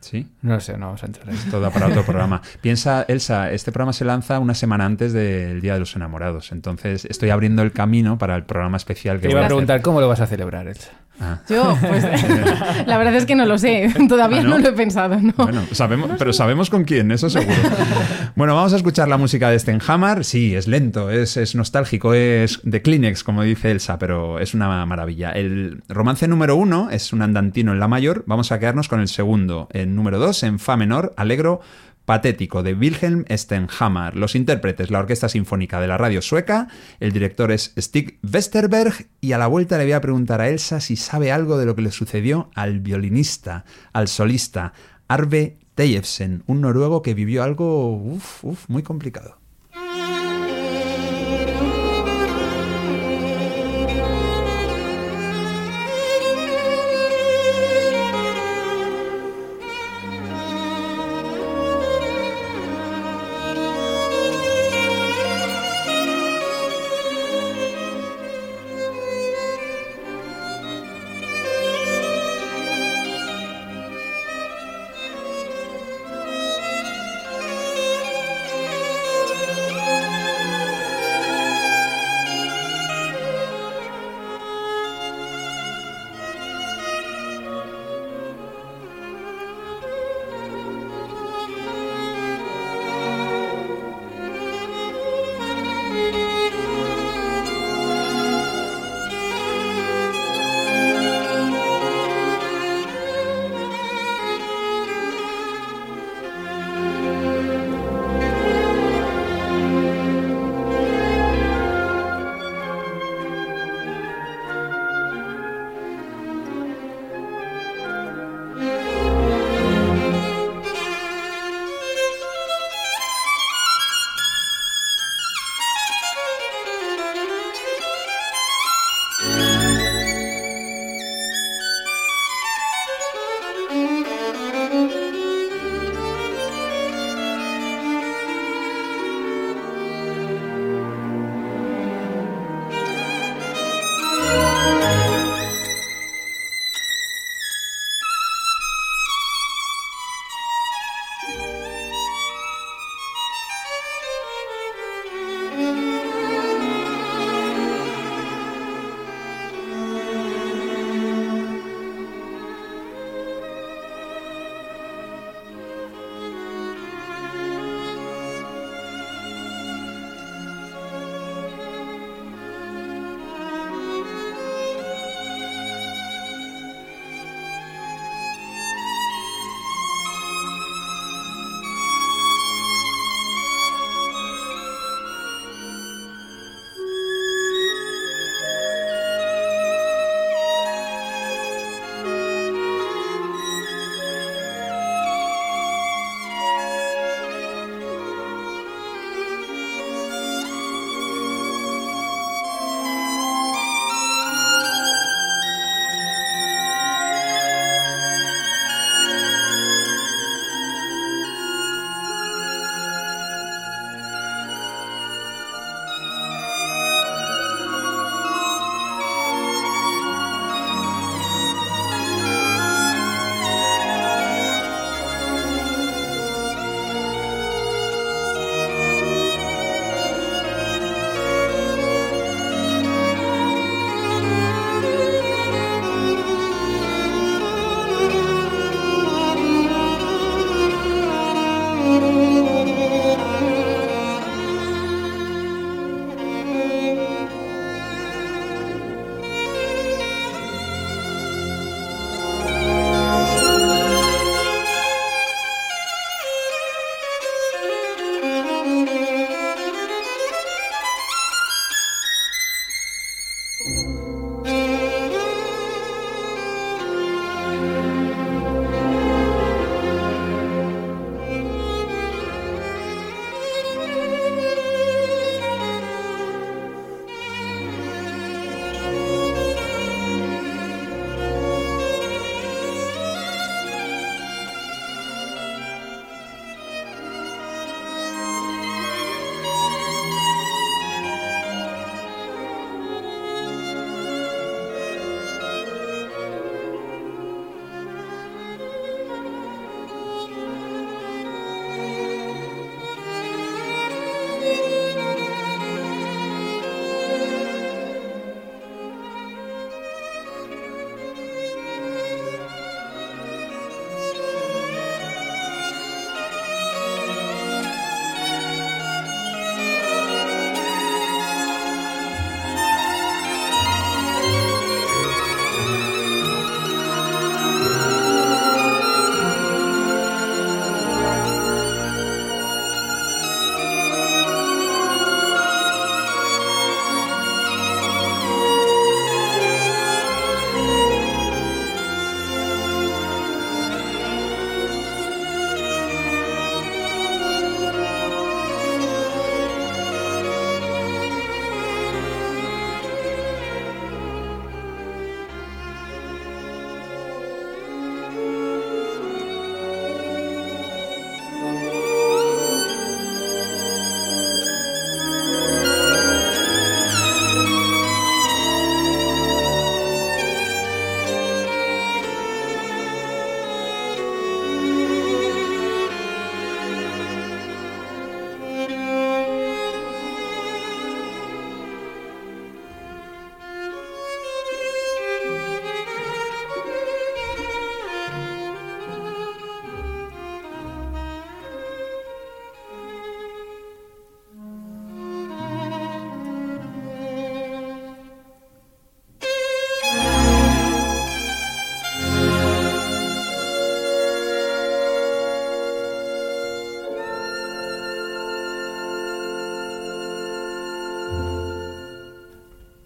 ¿Sí? 0.00 0.26
No 0.42 0.60
sé, 0.60 0.76
no 0.76 0.86
vamos 0.86 1.02
a 1.02 1.06
entrar. 1.06 1.30
Esto 1.30 1.60
da 1.60 1.70
para 1.70 1.86
otro 1.86 2.02
programa. 2.06 2.42
Piensa, 2.60 3.06
Elsa, 3.08 3.50
este 3.52 3.72
programa 3.72 3.94
se 3.94 4.04
lanza 4.04 4.38
una 4.38 4.52
semana 4.54 4.84
antes 4.84 5.14
del 5.14 5.62
Día 5.62 5.72
de 5.74 5.78
los 5.80 5.96
Enamorados. 5.96 6.52
Entonces 6.52 7.06
estoy 7.06 7.30
abriendo 7.30 7.62
el 7.62 7.72
camino 7.72 8.18
para 8.18 8.36
el 8.36 8.42
programa 8.44 8.76
especial 8.76 9.16
que 9.16 9.22
Te 9.22 9.28
voy 9.28 9.36
iba 9.36 9.44
a 9.44 9.46
preguntar 9.46 9.80
cómo 9.80 10.02
lo 10.02 10.08
vas 10.08 10.20
a 10.20 10.26
celebrar, 10.26 10.66
Elsa. 10.68 10.90
Ah. 11.20 11.38
Yo, 11.48 11.78
pues, 11.80 12.04
la 12.86 12.98
verdad 12.98 13.14
es 13.14 13.24
que 13.24 13.34
no 13.34 13.46
lo 13.46 13.56
sé. 13.56 13.92
Todavía 14.08 14.40
Ah, 14.40 14.42
¿no? 14.42 14.50
¿no? 14.50 14.58
lo 14.58 14.68
he 14.68 14.72
pensado, 14.72 15.18
¿no? 15.20 15.32
Bueno, 15.36 15.62
sabemos, 15.72 16.10
pero 16.18 16.32
sabemos 16.32 16.70
con 16.70 16.84
quién, 16.84 17.10
eso 17.12 17.30
seguro. 17.30 17.54
Bueno, 18.36 18.56
vamos 18.56 18.72
a 18.72 18.76
escuchar 18.76 19.06
la 19.06 19.16
música 19.16 19.48
de 19.48 19.58
Stenhammer. 19.58 20.24
Sí, 20.24 20.56
es 20.56 20.66
lento, 20.66 21.10
es, 21.10 21.36
es 21.36 21.54
nostálgico, 21.54 22.14
es 22.14 22.58
de 22.64 22.82
Kleenex, 22.82 23.22
como 23.22 23.44
dice 23.44 23.70
Elsa, 23.70 23.96
pero 23.98 24.40
es 24.40 24.54
una 24.54 24.84
maravilla. 24.86 25.30
El 25.30 25.82
romance 25.88 26.26
número 26.26 26.56
uno 26.56 26.88
es 26.90 27.12
un 27.12 27.22
andantino 27.22 27.72
en 27.72 27.78
la 27.78 27.86
mayor. 27.86 28.24
Vamos 28.26 28.50
a 28.50 28.58
quedarnos 28.58 28.88
con 28.88 28.98
el 29.00 29.06
segundo. 29.06 29.68
En 29.72 29.94
número 29.94 30.18
dos, 30.18 30.42
en 30.42 30.58
fa 30.58 30.76
menor, 30.76 31.14
alegro. 31.16 31.60
Patético 32.04 32.62
de 32.62 32.74
Wilhelm 32.74 33.24
Stenhammer. 33.28 34.16
Los 34.16 34.34
intérpretes, 34.34 34.90
la 34.90 35.00
Orquesta 35.00 35.28
Sinfónica 35.28 35.80
de 35.80 35.86
la 35.86 35.98
Radio 35.98 36.20
Sueca. 36.22 36.68
El 37.00 37.12
director 37.12 37.50
es 37.50 37.72
Stig 37.78 38.18
Westerberg. 38.22 39.06
Y 39.20 39.32
a 39.32 39.38
la 39.38 39.46
vuelta 39.46 39.78
le 39.78 39.84
voy 39.84 39.92
a 39.92 40.00
preguntar 40.00 40.40
a 40.40 40.48
Elsa 40.48 40.80
si 40.80 40.96
sabe 40.96 41.32
algo 41.32 41.56
de 41.58 41.66
lo 41.66 41.74
que 41.74 41.82
le 41.82 41.92
sucedió 41.92 42.50
al 42.54 42.80
violinista, 42.80 43.64
al 43.92 44.08
solista, 44.08 44.72
Arve 45.08 45.58
Tejefsen, 45.74 46.44
un 46.46 46.60
noruego 46.60 47.02
que 47.02 47.14
vivió 47.14 47.42
algo 47.42 47.96
uf, 47.96 48.44
uf, 48.44 48.68
muy 48.68 48.82
complicado. 48.82 49.43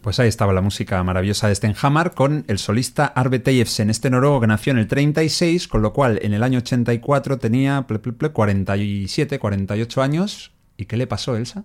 Pues 0.08 0.20
ahí 0.20 0.28
estaba 0.28 0.54
la 0.54 0.62
música 0.62 1.04
maravillosa 1.04 1.48
de 1.48 1.54
Stenhammer 1.54 2.12
con 2.12 2.46
el 2.48 2.58
solista 2.58 3.04
Arve 3.04 3.40
Tejefsen, 3.40 3.90
este 3.90 4.08
noruego 4.08 4.40
que 4.40 4.46
nació 4.46 4.70
en 4.70 4.78
el 4.78 4.86
36, 4.86 5.68
con 5.68 5.82
lo 5.82 5.92
cual 5.92 6.18
en 6.22 6.32
el 6.32 6.42
año 6.42 6.60
84 6.60 7.38
tenía 7.38 7.82
ple, 7.86 7.98
ple, 7.98 8.14
ple, 8.14 8.30
47, 8.30 9.38
48 9.38 10.00
años. 10.00 10.52
¿Y 10.78 10.86
qué 10.86 10.96
le 10.96 11.06
pasó, 11.06 11.36
Elsa? 11.36 11.64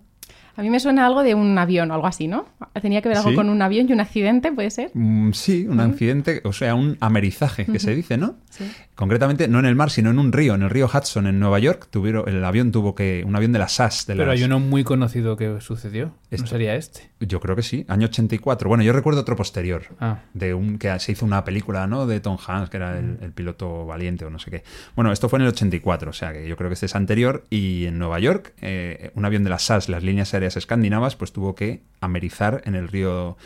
A 0.57 0.61
mí 0.61 0.69
me 0.69 0.81
suena 0.81 1.05
algo 1.05 1.23
de 1.23 1.35
un 1.35 1.57
avión 1.57 1.89
o 1.89 1.93
algo 1.93 2.05
así, 2.05 2.27
¿no? 2.27 2.45
Tenía 2.81 3.01
que 3.01 3.07
ver 3.07 3.19
algo 3.19 3.29
¿Sí? 3.29 3.35
con 3.37 3.47
un 3.47 3.61
avión 3.61 3.87
y 3.87 3.93
un 3.93 4.01
accidente, 4.01 4.51
¿puede 4.51 4.71
ser? 4.71 4.91
Mm, 4.93 5.31
sí, 5.31 5.65
un 5.65 5.79
accidente, 5.79 6.41
o 6.43 6.51
sea, 6.51 6.75
un 6.75 6.97
amerizaje 6.99 7.65
que 7.65 7.79
se 7.79 7.95
dice, 7.95 8.17
¿no? 8.17 8.35
Sí. 8.49 8.69
Concretamente, 8.95 9.47
no 9.47 9.57
en 9.59 9.65
el 9.65 9.75
mar, 9.75 9.89
sino 9.89 10.11
en 10.11 10.19
un 10.19 10.31
río, 10.31 10.53
en 10.53 10.61
el 10.61 10.69
río 10.69 10.87
Hudson, 10.93 11.25
en 11.25 11.39
Nueva 11.39 11.57
York. 11.59 11.87
Tuvieron, 11.89 12.29
el 12.29 12.43
avión 12.45 12.71
tuvo 12.71 12.93
que. 12.93 13.23
Un 13.25 13.35
avión 13.35 13.51
de 13.51 13.57
la 13.59 13.67
SAS. 13.67 14.05
De 14.05 14.13
Pero 14.15 14.27
las- 14.27 14.37
hay 14.37 14.43
uno 14.43 14.59
muy 14.59 14.83
conocido 14.83 15.35
que 15.35 15.59
sucedió. 15.61 16.13
Esto. 16.29 16.43
¿No 16.43 16.47
sería 16.49 16.75
este? 16.75 17.09
Yo 17.19 17.39
creo 17.39 17.55
que 17.55 17.63
sí, 17.63 17.85
año 17.87 18.05
84. 18.05 18.69
Bueno, 18.69 18.83
yo 18.83 18.93
recuerdo 18.93 19.21
otro 19.21 19.35
posterior. 19.35 19.83
Ah. 19.99 20.19
De 20.33 20.53
un 20.53 20.77
que 20.77 20.97
se 20.99 21.11
hizo 21.11 21.25
una 21.25 21.43
película, 21.43 21.87
¿no? 21.87 22.05
De 22.05 22.19
Tom 22.19 22.37
Hanks, 22.45 22.69
que 22.69 22.77
era 22.77 22.97
el, 22.99 23.17
el 23.21 23.31
piloto 23.31 23.85
valiente 23.85 24.25
o 24.25 24.29
no 24.29 24.37
sé 24.39 24.51
qué. 24.51 24.63
Bueno, 24.95 25.11
esto 25.11 25.27
fue 25.29 25.37
en 25.39 25.43
el 25.43 25.49
84, 25.49 26.11
o 26.11 26.13
sea 26.13 26.31
que 26.33 26.47
yo 26.47 26.55
creo 26.55 26.69
que 26.69 26.75
este 26.75 26.85
es 26.85 26.95
anterior. 26.95 27.43
Y 27.49 27.85
en 27.85 27.97
Nueva 27.97 28.19
York, 28.19 28.53
eh, 28.61 29.11
un 29.15 29.25
avión 29.25 29.43
de 29.43 29.49
las 29.49 29.63
SAS, 29.63 29.89
las 29.89 30.03
líneas 30.03 30.33
aéreas 30.35 30.55
escandinavas, 30.55 31.15
pues 31.15 31.31
tuvo 31.33 31.55
que 31.55 31.81
amerizar 31.99 32.61
en 32.65 32.75
el 32.75 32.87
río 32.87 33.37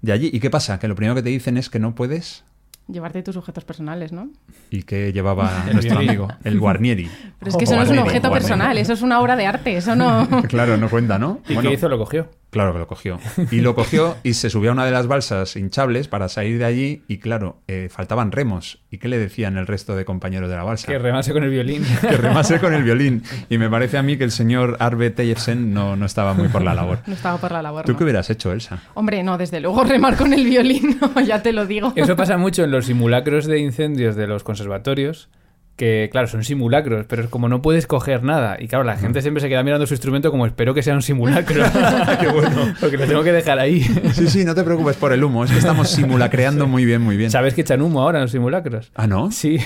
de 0.00 0.12
allí. 0.12 0.30
¿Y 0.32 0.40
qué 0.40 0.48
pasa? 0.50 0.78
Que 0.78 0.88
lo 0.88 0.94
primero 0.94 1.14
que 1.14 1.22
te 1.22 1.28
dicen 1.28 1.56
es 1.58 1.68
que 1.68 1.78
no 1.78 1.94
puedes. 1.94 2.44
Llevarte 2.86 3.22
tus 3.22 3.36
objetos 3.36 3.64
personales, 3.64 4.12
¿no? 4.12 4.28
¿Y 4.70 4.82
que 4.82 5.12
llevaba 5.12 5.64
El 5.66 5.72
nuestro 5.74 5.98
amigo? 5.98 6.28
El 6.44 6.60
Guarnieri. 6.60 7.10
Pero 7.38 7.50
es 7.50 7.56
que 7.56 7.64
eso 7.64 7.76
no 7.76 7.82
es 7.82 7.88
un 7.88 7.98
objeto 7.98 8.28
Guarnieri. 8.28 8.42
personal, 8.42 8.78
eso 8.78 8.92
es 8.92 9.00
una 9.00 9.20
obra 9.20 9.36
de 9.36 9.46
arte, 9.46 9.76
eso 9.76 9.96
no... 9.96 10.28
Claro, 10.48 10.76
no 10.76 10.90
cuenta, 10.90 11.18
¿no? 11.18 11.40
¿Y 11.48 11.54
Bueno, 11.54 11.70
qué 11.70 11.76
hizo? 11.76 11.88
Lo 11.88 11.96
cogió. 11.96 12.28
Claro 12.54 12.72
que 12.72 12.78
lo 12.78 12.86
cogió. 12.86 13.18
Y 13.50 13.62
lo 13.62 13.74
cogió 13.74 14.16
y 14.22 14.34
se 14.34 14.48
subió 14.48 14.70
a 14.70 14.74
una 14.74 14.84
de 14.84 14.92
las 14.92 15.08
balsas 15.08 15.56
hinchables 15.56 16.06
para 16.06 16.28
salir 16.28 16.56
de 16.58 16.64
allí 16.64 17.02
y 17.08 17.18
claro, 17.18 17.56
eh, 17.66 17.88
faltaban 17.90 18.30
remos. 18.30 18.78
¿Y 18.92 18.98
qué 18.98 19.08
le 19.08 19.18
decían 19.18 19.56
el 19.56 19.66
resto 19.66 19.96
de 19.96 20.04
compañeros 20.04 20.48
de 20.48 20.54
la 20.54 20.62
balsa? 20.62 20.86
Que 20.86 21.00
remase 21.00 21.32
con 21.32 21.42
el 21.42 21.50
violín. 21.50 21.84
Que 22.00 22.16
remase 22.16 22.60
con 22.60 22.72
el 22.72 22.84
violín. 22.84 23.24
Y 23.50 23.58
me 23.58 23.68
parece 23.68 23.98
a 23.98 24.04
mí 24.04 24.16
que 24.16 24.22
el 24.22 24.30
señor 24.30 24.76
Arve 24.78 25.10
Tejefsen 25.10 25.74
no, 25.74 25.96
no 25.96 26.06
estaba 26.06 26.32
muy 26.32 26.46
por 26.46 26.62
la 26.62 26.74
labor. 26.74 27.00
No 27.08 27.14
estaba 27.14 27.38
por 27.38 27.50
la 27.50 27.60
labor. 27.60 27.86
¿Tú 27.86 27.90
¿no? 27.90 27.98
qué 27.98 28.04
hubieras 28.04 28.30
hecho, 28.30 28.52
Elsa? 28.52 28.84
Hombre, 28.94 29.24
no, 29.24 29.36
desde 29.36 29.58
luego 29.58 29.82
remar 29.82 30.16
con 30.16 30.32
el 30.32 30.44
violín, 30.44 30.96
no, 31.16 31.20
ya 31.22 31.42
te 31.42 31.52
lo 31.52 31.66
digo. 31.66 31.92
Eso 31.96 32.14
pasa 32.14 32.36
mucho 32.36 32.62
en 32.62 32.70
los 32.70 32.86
simulacros 32.86 33.46
de 33.46 33.58
incendios 33.58 34.14
de 34.14 34.28
los 34.28 34.44
conservatorios. 34.44 35.28
Que 35.76 36.08
claro, 36.12 36.28
son 36.28 36.44
simulacros, 36.44 37.04
pero 37.08 37.22
es 37.24 37.28
como 37.28 37.48
no 37.48 37.60
puedes 37.60 37.88
coger 37.88 38.22
nada. 38.22 38.56
Y 38.60 38.68
claro, 38.68 38.84
la 38.84 38.96
gente 38.96 39.22
siempre 39.22 39.40
se 39.40 39.48
queda 39.48 39.64
mirando 39.64 39.86
su 39.86 39.94
instrumento 39.94 40.30
como 40.30 40.46
espero 40.46 40.72
que 40.72 40.82
sea 40.82 40.94
un 40.94 41.02
simulacro. 41.02 41.64
Qué 42.20 42.28
bueno. 42.28 42.74
Porque 42.80 42.96
lo 42.96 43.06
tengo 43.06 43.24
que 43.24 43.32
dejar 43.32 43.58
ahí. 43.58 43.80
Sí, 44.12 44.28
sí, 44.28 44.44
no 44.44 44.54
te 44.54 44.62
preocupes 44.62 44.96
por 44.96 45.12
el 45.12 45.24
humo. 45.24 45.44
Es 45.44 45.50
que 45.50 45.58
estamos 45.58 45.90
simulacreando 45.90 46.68
muy 46.68 46.84
bien, 46.84 47.02
muy 47.02 47.16
bien. 47.16 47.30
¿Sabes 47.30 47.54
que 47.54 47.62
echan 47.62 47.82
humo 47.82 48.02
ahora 48.02 48.18
en 48.18 48.22
los 48.22 48.30
simulacros? 48.30 48.92
Ah, 48.94 49.08
¿no? 49.08 49.32
Sí. 49.32 49.58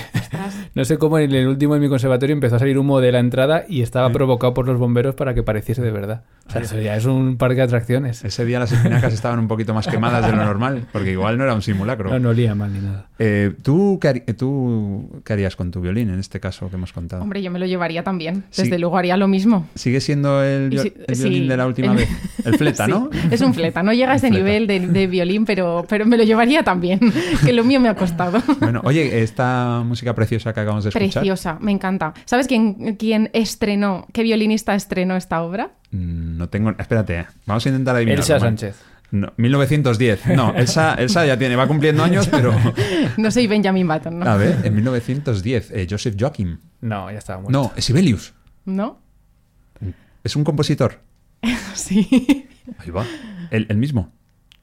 No 0.73 0.85
sé 0.85 0.97
cómo 0.97 1.19
en 1.19 1.31
el 1.31 1.47
último 1.47 1.75
de 1.75 1.79
mi 1.79 1.89
conservatorio 1.89 2.33
empezó 2.33 2.55
a 2.55 2.59
salir 2.59 2.77
humo 2.77 3.01
de 3.01 3.11
la 3.11 3.19
entrada 3.19 3.65
y 3.67 3.81
estaba 3.81 4.11
provocado 4.11 4.53
por 4.53 4.65
los 4.65 4.77
bomberos 4.79 5.15
para 5.15 5.33
que 5.33 5.43
pareciese 5.43 5.81
de 5.81 5.91
verdad. 5.91 6.23
O 6.47 6.51
sea, 6.51 6.61
eso 6.61 6.79
ya 6.79 6.95
es 6.95 7.05
un 7.05 7.37
parque 7.37 7.57
de 7.57 7.63
atracciones. 7.63 8.23
Ese 8.25 8.45
día 8.45 8.57
las 8.57 8.71
espinacas 8.71 9.13
estaban 9.13 9.37
un 9.37 9.47
poquito 9.47 9.73
más 9.73 9.87
quemadas 9.87 10.25
de 10.25 10.31
lo 10.31 10.43
normal, 10.43 10.87
porque 10.91 11.11
igual 11.11 11.37
no 11.37 11.43
era 11.43 11.53
un 11.53 11.61
simulacro. 11.61 12.09
No, 12.09 12.19
no 12.19 12.29
olía 12.29 12.55
mal 12.55 12.73
ni 12.73 12.79
nada. 12.79 13.07
Eh, 13.19 13.53
¿tú, 13.61 13.99
qué 14.01 14.21
¿Tú 14.33 15.21
qué 15.23 15.33
harías 15.33 15.55
con 15.55 15.69
tu 15.69 15.81
violín 15.81 15.98
en 16.07 16.19
este 16.19 16.39
caso 16.39 16.69
que 16.69 16.75
hemos 16.75 16.93
contado? 16.93 17.21
Hombre, 17.23 17.41
yo 17.41 17.51
me 17.51 17.59
lo 17.59 17.65
llevaría 17.65 18.03
también. 18.03 18.43
Sí. 18.51 18.61
Desde 18.63 18.79
luego 18.79 18.97
haría 18.97 19.17
lo 19.17 19.27
mismo. 19.27 19.67
¿Sigue 19.75 19.99
siendo 19.99 20.43
el, 20.43 20.71
Y 20.71 20.75
viol- 20.77 20.83
si- 20.83 20.93
el 21.07 21.15
sí, 21.15 21.23
violín 21.23 21.47
de 21.49 21.57
la 21.57 21.67
última 21.67 21.91
el- 21.91 21.97
vez? 21.97 22.09
El 22.45 22.55
fleta, 22.57 22.85
Sí, 22.85 22.91
¿no? 22.91 23.09
Es 23.31 23.41
un 23.41 23.53
fleta, 23.53 23.83
no 23.83 23.91
llega 23.91 24.11
a 24.13 24.15
ese 24.17 24.29
fleta. 24.29 24.37
nivel 24.43 24.67
de, 24.67 24.79
de 24.87 25.07
violín, 25.07 25.45
pero, 25.45 25.85
pero 25.89 26.05
me 26.05 26.15
lo 26.17 26.23
llevaría 26.23 26.63
también, 26.63 26.99
que 27.45 27.51
lo 27.51 27.63
mío 27.63 27.79
me 27.79 27.89
ha 27.89 27.95
costado. 27.95 28.41
Bueno, 28.59 28.81
oye, 28.85 29.21
esta 29.23 29.81
música 29.85 30.13
preciosa 30.15 30.53
que 30.53 30.59
acabamos 30.59 30.83
de 30.85 30.89
escuchar. 30.91 31.09
Preciosa, 31.21 31.57
me 31.59 31.71
encanta. 31.71 32.13
¿Sabes 32.25 32.47
quién, 32.47 32.95
quién 32.97 33.29
estrenó, 33.33 34.05
qué 34.13 34.23
violinista 34.23 34.75
estrenó 34.75 35.15
esta 35.15 35.41
obra? 35.41 35.71
Mm, 35.91 36.37
No 36.37 36.49
tengo. 36.49 36.69
Espérate, 36.77 37.25
vamos 37.45 37.65
a 37.65 37.69
intentar 37.69 37.95
adivinar. 37.95 38.19
Elsa 38.19 38.39
Sánchez. 38.39 38.75
No, 39.11 39.33
1910. 39.37 40.27
No, 40.35 40.53
Elsa, 40.55 40.93
Elsa 40.95 41.25
ya 41.25 41.37
tiene, 41.37 41.55
va 41.55 41.67
cumpliendo 41.67 42.03
años, 42.03 42.27
pero. 42.27 42.53
No 43.17 43.31
soy 43.31 43.47
Benjamin 43.47 43.87
Button, 43.87 44.19
¿no? 44.19 44.29
A 44.29 44.35
ver, 44.37 44.59
en 44.63 44.75
1910, 44.75 45.71
eh, 45.71 45.87
Joseph 45.89 46.15
Joachim. 46.19 46.59
No, 46.81 47.11
ya 47.11 47.17
estaba 47.17 47.41
muerto. 47.41 47.59
No, 47.59 47.71
es 47.75 47.85
Sibelius. 47.85 48.33
¿No? 48.65 49.01
Es 50.23 50.35
un 50.35 50.43
compositor. 50.43 50.99
Sí. 51.73 52.47
Ahí 52.77 52.89
va. 52.89 53.05
El, 53.51 53.65
el 53.69 53.77
mismo. 53.77 54.11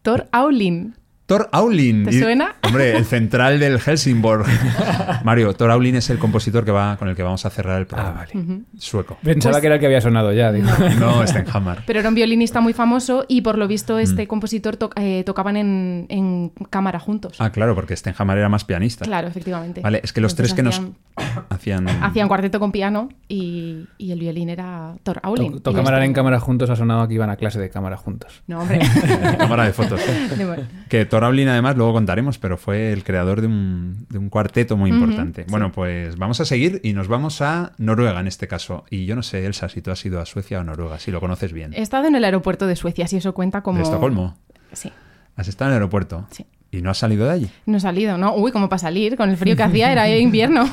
Thor 0.02 0.28
Aulin. 0.32 0.94
Thor 1.26 1.48
Aulin. 1.50 2.04
¿Te 2.04 2.14
Y- 2.14 2.20
suena? 2.20 2.54
Hombre, 2.62 2.96
el 2.96 3.04
central 3.04 3.58
del 3.58 3.80
Helsingborg. 3.80 4.46
Mario, 5.24 5.54
Thor 5.54 5.72
Aulin 5.72 5.96
es 5.96 6.08
el 6.10 6.18
compositor 6.18 6.64
que 6.64 6.70
va, 6.70 6.96
con 6.96 7.08
el 7.08 7.16
que 7.16 7.22
vamos 7.24 7.44
a 7.44 7.50
cerrar 7.50 7.80
el 7.80 7.86
programa. 7.86 8.22
Ah, 8.22 8.26
vale. 8.32 8.60
Sueco. 8.78 9.18
Pensaba 9.24 9.54
Pues- 9.54 9.60
que 9.62 9.66
era 9.66 9.74
el 9.74 9.80
que 9.80 9.86
había 9.86 10.00
sonado 10.00 10.32
ya. 10.32 10.52
digo. 10.52 10.68
No, 11.00 11.26
Stenhammer. 11.26 11.78
Pero 11.86 11.98
era 12.00 12.08
un 12.08 12.14
violinista 12.14 12.60
muy 12.60 12.72
famoso 12.72 13.24
y 13.26 13.40
por 13.40 13.58
lo 13.58 13.66
visto 13.66 13.98
este 13.98 14.24
Mm. 14.24 14.26
compositor 14.28 14.76
to- 14.76 14.90
eh, 14.96 15.24
tocaban 15.26 15.56
en, 15.56 16.06
en 16.10 16.50
cámara 16.70 17.00
juntos. 17.00 17.36
Ah, 17.40 17.50
claro, 17.50 17.74
porque 17.74 17.96
Stenhammer 17.96 18.38
era 18.38 18.48
más 18.48 18.64
pianista. 18.64 19.04
Claro, 19.04 19.26
efectivamente. 19.26 19.80
Vale, 19.80 20.00
es 20.04 20.12
que 20.12 20.20
los 20.20 20.36
tres 20.36 20.54
que 20.54 20.62
nos 20.62 20.80
hacían. 21.50 21.88
hacían, 22.02 22.28
cuarteto 22.28 22.60
con 22.60 22.70
piano 22.70 23.08
y, 23.28 23.86
y 23.98 24.12
el 24.12 24.20
violín 24.20 24.48
era 24.48 24.94
Thor 25.02 25.18
Aulin. 25.24 25.52
To- 25.52 25.58
Y 25.58 25.60
to 25.60 25.70
ya 25.72 25.76
cámara 25.78 25.96
está. 25.98 26.04
en 26.06 26.12
cámara 26.12 26.38
juntos 26.40 26.70
ha 26.70 26.76
sonado 26.76 27.08
que 27.08 27.14
iban 27.14 27.30
a 27.30 27.36
clase 27.36 27.58
de 27.58 27.68
cámara 27.68 27.96
juntos. 27.96 28.42
No, 28.46 28.60
hombre. 28.60 28.78
cámara 29.38 29.64
de 29.64 29.72
fotos. 29.72 30.00
De- 30.00 30.64
Que 30.88 31.04
Aulin, 31.24 31.48
además, 31.48 31.76
luego 31.76 31.92
contaremos, 31.92 32.38
pero 32.38 32.56
fue 32.56 32.92
el 32.92 33.04
creador 33.04 33.40
de 33.40 33.46
un, 33.46 34.06
de 34.08 34.18
un 34.18 34.28
cuarteto 34.28 34.76
muy 34.76 34.90
importante. 34.90 35.46
Bueno, 35.48 35.72
pues 35.72 36.16
vamos 36.16 36.40
a 36.40 36.44
seguir 36.44 36.80
y 36.82 36.92
nos 36.92 37.08
vamos 37.08 37.40
a 37.42 37.72
Noruega 37.78 38.20
en 38.20 38.26
este 38.26 38.48
caso. 38.48 38.84
Y 38.90 39.06
yo 39.06 39.16
no 39.16 39.22
sé, 39.22 39.46
Elsa, 39.46 39.68
si 39.68 39.82
tú 39.82 39.90
has 39.90 40.04
ido 40.04 40.20
a 40.20 40.26
Suecia 40.26 40.60
o 40.60 40.64
Noruega, 40.64 40.98
si 40.98 41.10
lo 41.10 41.20
conoces 41.20 41.52
bien. 41.52 41.72
He 41.74 41.82
estado 41.82 42.06
en 42.06 42.14
el 42.14 42.24
aeropuerto 42.24 42.66
de 42.66 42.76
Suecia, 42.76 43.06
si 43.06 43.16
eso 43.16 43.34
cuenta 43.34 43.62
como... 43.62 43.78
¿De 43.78 43.84
Estocolmo? 43.84 44.36
Sí, 44.72 44.92
¿Has 45.36 45.48
estado 45.48 45.70
en 45.70 45.74
el 45.74 45.82
aeropuerto? 45.82 46.26
sí. 46.30 46.46
¿Y 46.72 46.82
no 46.82 46.90
has 46.90 46.98
salido 46.98 47.26
de 47.26 47.32
allí? 47.32 47.50
No 47.64 47.76
he 47.78 47.80
salido, 47.80 48.18
¿no? 48.18 48.34
Uy, 48.34 48.52
como 48.52 48.68
para 48.68 48.78
salir, 48.78 49.16
con 49.16 49.30
el 49.30 49.36
frío 49.36 49.56
que 49.56 49.62
hacía, 49.62 49.92
era 49.92 50.08
invierno. 50.18 50.68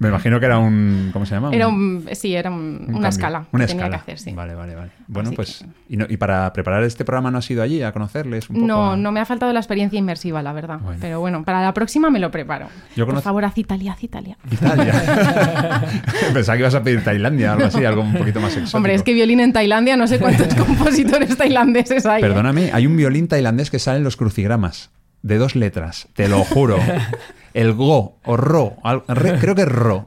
Me 0.00 0.08
imagino 0.08 0.40
que 0.40 0.46
era 0.46 0.58
un... 0.58 1.10
¿Cómo 1.12 1.24
se 1.24 1.34
llama? 1.36 1.50
Era 1.54 1.68
un... 1.68 2.06
Sí, 2.12 2.34
era 2.34 2.50
un- 2.50 2.86
un 2.88 2.94
una 2.96 3.08
escala. 3.10 3.44
Una 3.52 3.64
que 3.64 3.68
tenía 3.72 3.84
escala. 3.86 4.04
que 4.04 4.12
hacer, 4.12 4.18
sí. 4.18 4.32
Vale, 4.34 4.54
vale, 4.54 4.74
vale. 4.74 4.90
Bueno, 5.06 5.28
Así 5.28 5.36
pues... 5.36 5.58
que- 5.58 5.94
Y, 5.94 5.96
no- 5.96 6.06
y 6.08 6.16
para 6.16 6.52
preparar 6.52 6.82
este 6.82 7.04
programa 7.04 7.30
no 7.30 7.38
has 7.38 7.48
ido 7.50 7.62
allí 7.62 7.80
a 7.82 7.92
conocerles 7.92 8.50
un 8.50 8.56
poco? 8.56 8.66
No, 8.66 8.92
a- 8.92 8.96
no 8.96 9.12
me 9.12 9.20
ha 9.20 9.24
faltado 9.24 9.52
la 9.52 9.60
experiencia 9.60 9.98
inmersiva, 9.98 10.42
la 10.42 10.52
verdad. 10.52 10.78
Bueno. 10.80 10.98
Pero 11.00 11.20
bueno, 11.20 11.44
para 11.44 11.62
la 11.62 11.72
próxima 11.72 12.10
me 12.10 12.18
lo 12.18 12.30
preparo. 12.30 12.66
Yo 12.96 13.04
Por 13.06 13.14
conozco- 13.14 13.22
favor, 13.24 13.44
haz 13.44 13.56
Italia, 13.56 13.92
haz 13.92 14.02
Italia. 14.02 14.36
Italia. 14.50 14.92
Pensaba 16.34 16.56
que 16.56 16.60
ibas 16.62 16.74
a 16.74 16.82
pedir 16.82 17.04
Tailandia, 17.04 17.52
algo 17.52 17.66
así, 17.66 17.84
algo 17.84 18.02
un 18.02 18.14
poquito 18.14 18.40
más 18.40 18.52
exótico. 18.52 18.76
Hombre, 18.78 18.94
es 18.94 19.02
que 19.02 19.12
violín 19.12 19.40
en 19.40 19.52
Tailandia, 19.52 19.96
no 19.96 20.06
sé 20.06 20.18
cuántos 20.18 20.52
compositores 20.66 21.36
tailandeses 21.36 22.04
hay. 22.06 22.20
¿eh? 22.22 22.26
Perdóname, 22.26 22.70
hay 22.72 22.86
un 22.86 22.96
violín 22.96 23.28
tailandés 23.28 23.70
que 23.70 23.78
sale 23.78 23.98
en 23.98 24.04
los 24.04 24.16
crucigramas, 24.16 24.90
de 25.24 25.38
dos 25.38 25.56
letras, 25.56 26.06
te 26.14 26.28
lo 26.28 26.44
juro. 26.44 26.78
El 27.54 27.72
go 27.72 28.18
o 28.24 28.36
ro, 28.36 28.76
al- 28.82 29.04
re- 29.08 29.38
creo 29.38 29.54
que 29.54 29.62
es 29.62 29.68
ro. 29.68 30.06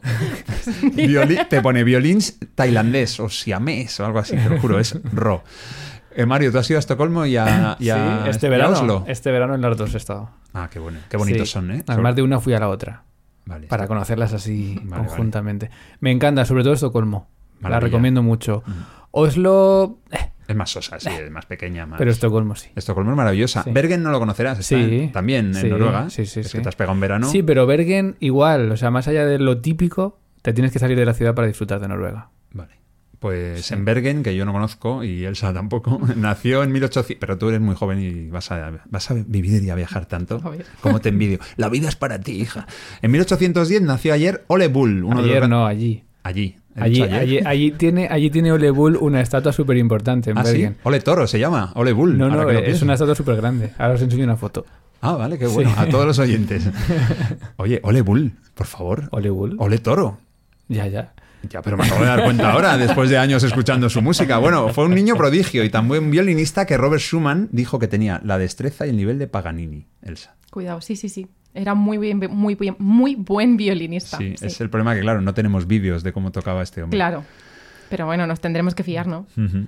Violín- 0.94 1.48
te 1.48 1.62
pone 1.62 1.84
violín 1.84 2.20
tailandés 2.56 3.20
o 3.22 3.30
siamés 3.30 4.00
o 4.02 4.06
algo 4.06 4.20
así, 4.20 4.36
te 4.36 4.50
lo 4.50 4.60
juro, 4.60 4.80
es 4.80 5.00
ro. 5.14 5.44
Eh, 6.16 6.26
Mario, 6.26 6.52
tú 6.52 6.58
has 6.58 6.70
ido 6.70 6.78
a 6.78 6.80
Estocolmo 6.80 7.26
y 7.26 7.38
a, 7.38 7.78
y 7.80 7.90
a- 7.90 8.24
sí, 8.26 8.30
este 8.30 8.50
verano. 8.50 8.74
Oslo? 8.74 9.06
Este 9.08 9.32
verano 9.32 9.56
en 9.56 9.62
las 9.62 9.78
dos 9.78 9.94
he 9.94 9.98
estado. 9.98 10.30
Ah, 10.54 10.68
qué 10.72 10.80
bueno, 10.80 11.00
qué 11.10 11.16
bonitos 11.18 11.48
Sí. 11.48 11.54
son, 11.54 11.72
¿eh? 11.72 11.84
Además 11.88 12.16
de 12.16 12.22
una 12.24 12.40
fui 12.40 12.54
a 12.54 12.60
la 12.60 12.68
otra. 12.70 13.04
Vale, 13.46 13.68
Para 13.68 13.88
conocerlas 13.88 14.34
así 14.34 14.78
Vale, 14.84 15.06
conjuntamente. 15.08 15.70
Me 16.02 16.12
encanta, 16.12 16.44
sobre 16.44 16.64
todo 16.64 16.74
Estocolmo. 16.74 17.30
La 17.62 17.80
recomiendo 17.80 18.22
mucho. 18.24 18.62
Mm. 18.66 18.72
Oslo. 19.12 20.00
eh, 20.12 20.32
Es 20.48 20.56
más 20.56 20.70
sosa, 20.70 21.00
sí, 21.00 21.10
es 21.10 21.30
más 21.32 21.46
pequeña, 21.46 21.86
más... 21.86 21.98
pero 21.98 22.10
Estocolmo 22.12 22.56
sí. 22.56 22.70
Estocolmo 22.76 23.12
es 23.12 23.18
maravillosa. 23.18 23.64
Sí. 23.64 23.72
Bergen 23.72 24.02
no 24.04 24.12
lo 24.12 24.20
conocerás, 24.20 24.60
está 24.60 24.76
Sí. 24.78 25.10
también 25.12 25.48
en 25.48 25.54
Sí, 25.56 25.68
Noruega. 25.70 26.10
sí, 26.10 26.26
sí, 26.26 26.40
es 26.40 26.48
sí. 26.50 26.58
que 26.58 26.64
te 26.64 26.70
has 26.70 26.76
pegado 26.76 26.94
un 26.94 27.00
verano. 27.02 27.28
Sí, 27.30 27.44
pero 27.44 27.66
Bergen 27.66 28.16
igual. 28.20 28.72
O 28.72 28.78
sea, 28.78 28.90
más 28.92 29.08
allá 29.08 29.26
de 29.26 29.40
lo 29.40 29.60
típico, 29.60 30.20
te 30.42 30.54
tienes 30.54 30.72
que 30.72 30.80
salir 30.80 30.98
de 30.98 31.06
la 31.06 31.14
ciudad 31.14 31.36
para 31.36 31.48
disfrutar 31.48 31.80
de 31.82 31.88
Noruega. 31.90 32.30
Vale. 32.54 32.78
Pues 33.20 33.72
en 33.72 33.84
Bergen, 33.84 34.22
que 34.22 34.36
yo 34.36 34.46
no 34.46 34.54
conozco, 34.54 35.04
y 35.04 35.26
Elsa 35.26 35.52
tampoco, 35.52 36.00
nació 36.16 36.62
en 36.64 36.72
1800, 36.72 37.20
pero 37.20 37.38
tú 37.40 37.50
eres 37.50 37.60
muy 37.62 37.74
joven 37.76 38.00
y 38.00 38.30
vas 38.30 38.52
a, 38.52 38.72
vas 38.86 39.10
a 39.12 39.16
vivir 39.16 39.64
y 39.64 39.70
a 39.72 39.76
viajar 39.76 40.06
tanto. 40.06 40.40
Como 40.82 41.02
te 41.02 41.10
envidio. 41.10 41.40
La 41.56 41.68
vida 41.70 41.90
es 41.90 41.96
para 41.96 42.20
ti, 42.22 42.34
hija. 42.42 42.68
En 43.02 43.10
1810 43.12 43.82
nació 43.82 44.14
ayer 44.14 44.44
Ole 44.48 44.68
Bull. 44.68 45.04
Uno 45.04 45.24
de 45.24 45.30
Ayer 45.32 45.40
los... 45.42 45.50
no, 45.50 45.66
allí. 45.66 46.04
Allí. 46.28 46.58
¿He 46.76 46.82
Allí, 46.82 47.02
allí, 47.02 47.40
allí 47.44 47.72
tiene, 47.72 48.08
allí 48.10 48.30
tiene 48.30 48.52
Ole 48.52 48.70
Bull 48.70 48.98
una 48.98 49.22
estatua 49.22 49.52
súper 49.54 49.78
importante 49.78 50.30
en 50.32 50.38
Ah, 50.38 50.44
sí. 50.44 50.68
Ole 50.84 51.00
Toro 51.00 51.26
se 51.26 51.40
llama. 51.40 51.72
Ole 51.76 51.94
Bull. 51.94 52.18
No, 52.18 52.26
ahora 52.26 52.36
no, 52.42 52.48
que 52.48 52.54
lo 52.54 52.60
es 52.60 52.82
una 52.82 52.94
estatua 52.94 53.16
súper 53.16 53.38
grande. 53.38 53.72
Ahora 53.78 53.96
os 53.96 54.02
enseño 54.02 54.26
una 54.26 54.36
foto. 54.36 54.66
Ah, 55.02 55.14
vale, 55.14 55.40
qué 55.40 55.48
bueno. 55.48 55.72
Sí. 55.72 55.76
A 55.80 55.88
todos 55.90 56.06
los 56.06 56.20
oyentes. 56.20 56.70
Oye, 57.56 57.80
Ole 57.84 58.02
Bull, 58.02 58.34
por 58.54 58.68
favor. 58.68 59.08
Ole 59.12 59.30
Bull. 59.30 59.56
Ole 59.58 59.78
Toro. 59.80 60.20
Ya, 60.68 60.86
ya. 60.88 61.14
Ya, 61.50 61.62
pero 61.62 61.78
me 61.78 61.86
acabo 61.86 62.02
de 62.02 62.08
dar 62.08 62.24
cuenta 62.24 62.52
ahora, 62.52 62.78
después 62.78 63.10
de 63.10 63.18
años 63.18 63.42
escuchando 63.44 63.90
su 63.90 64.02
música. 64.02 64.38
Bueno, 64.38 64.70
fue 64.70 64.86
un 64.86 64.94
niño 64.94 65.16
prodigio 65.16 65.64
y 65.64 65.70
tan 65.70 65.88
buen 65.88 66.12
violinista 66.12 66.66
que 66.66 66.76
Robert 66.78 67.02
Schumann 67.02 67.48
dijo 67.52 67.80
que 67.80 67.88
tenía 67.88 68.20
la 68.26 68.38
destreza 68.38 68.86
y 68.86 68.90
el 68.90 68.98
nivel 68.98 69.18
de 69.18 69.28
Paganini, 69.28 69.86
Elsa. 70.02 70.36
Cuidado, 70.52 70.82
sí, 70.82 70.96
sí, 70.96 71.10
sí. 71.10 71.28
Era 71.58 71.74
muy 71.74 71.98
bien, 71.98 72.22
muy 72.30 72.54
bien, 72.54 72.76
muy 72.78 73.16
buen 73.16 73.58
violinista. 73.58 74.18
Sí, 74.18 74.36
es 74.40 74.62
el 74.62 74.70
problema 74.70 74.94
que, 74.94 75.02
claro, 75.02 75.22
no 75.22 75.34
tenemos 75.34 75.66
vídeos 75.66 76.04
de 76.04 76.14
cómo 76.14 76.32
tocaba 76.32 76.62
este 76.62 76.84
hombre. 76.84 76.96
Claro. 76.96 77.24
Pero 77.90 78.06
bueno, 78.06 78.28
nos 78.28 78.40
tendremos 78.42 78.76
que 78.76 78.84
fiar, 78.84 79.08
¿no? 79.08 79.26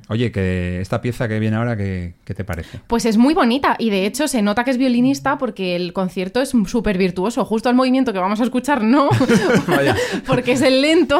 Oye, 0.10 0.32
que 0.32 0.82
esta 0.82 1.02
pieza 1.02 1.28
que 1.28 1.40
viene 1.40 1.56
ahora, 1.56 1.78
¿qué, 1.78 2.16
qué 2.26 2.34
te 2.34 2.44
parece? 2.44 2.80
Pues 2.88 3.06
es 3.06 3.18
muy 3.18 3.34
bonita 3.34 3.76
y 3.80 3.90
de 3.90 4.06
hecho 4.06 4.28
se 4.28 4.42
nota 4.42 4.64
que 4.64 4.72
es 4.72 4.78
violinista 4.78 5.38
porque 5.38 5.76
el 5.76 5.94
concierto 5.94 6.42
es 6.42 6.54
súper 6.68 6.98
virtuoso. 6.98 7.46
Justo 7.46 7.70
al 7.70 7.76
movimiento 7.76 8.12
que 8.14 8.20
vamos 8.20 8.40
a 8.42 8.44
escuchar, 8.44 8.84
no, 8.84 9.10
porque 10.28 10.52
es 10.54 10.62
el 10.62 10.82
lento. 10.82 11.20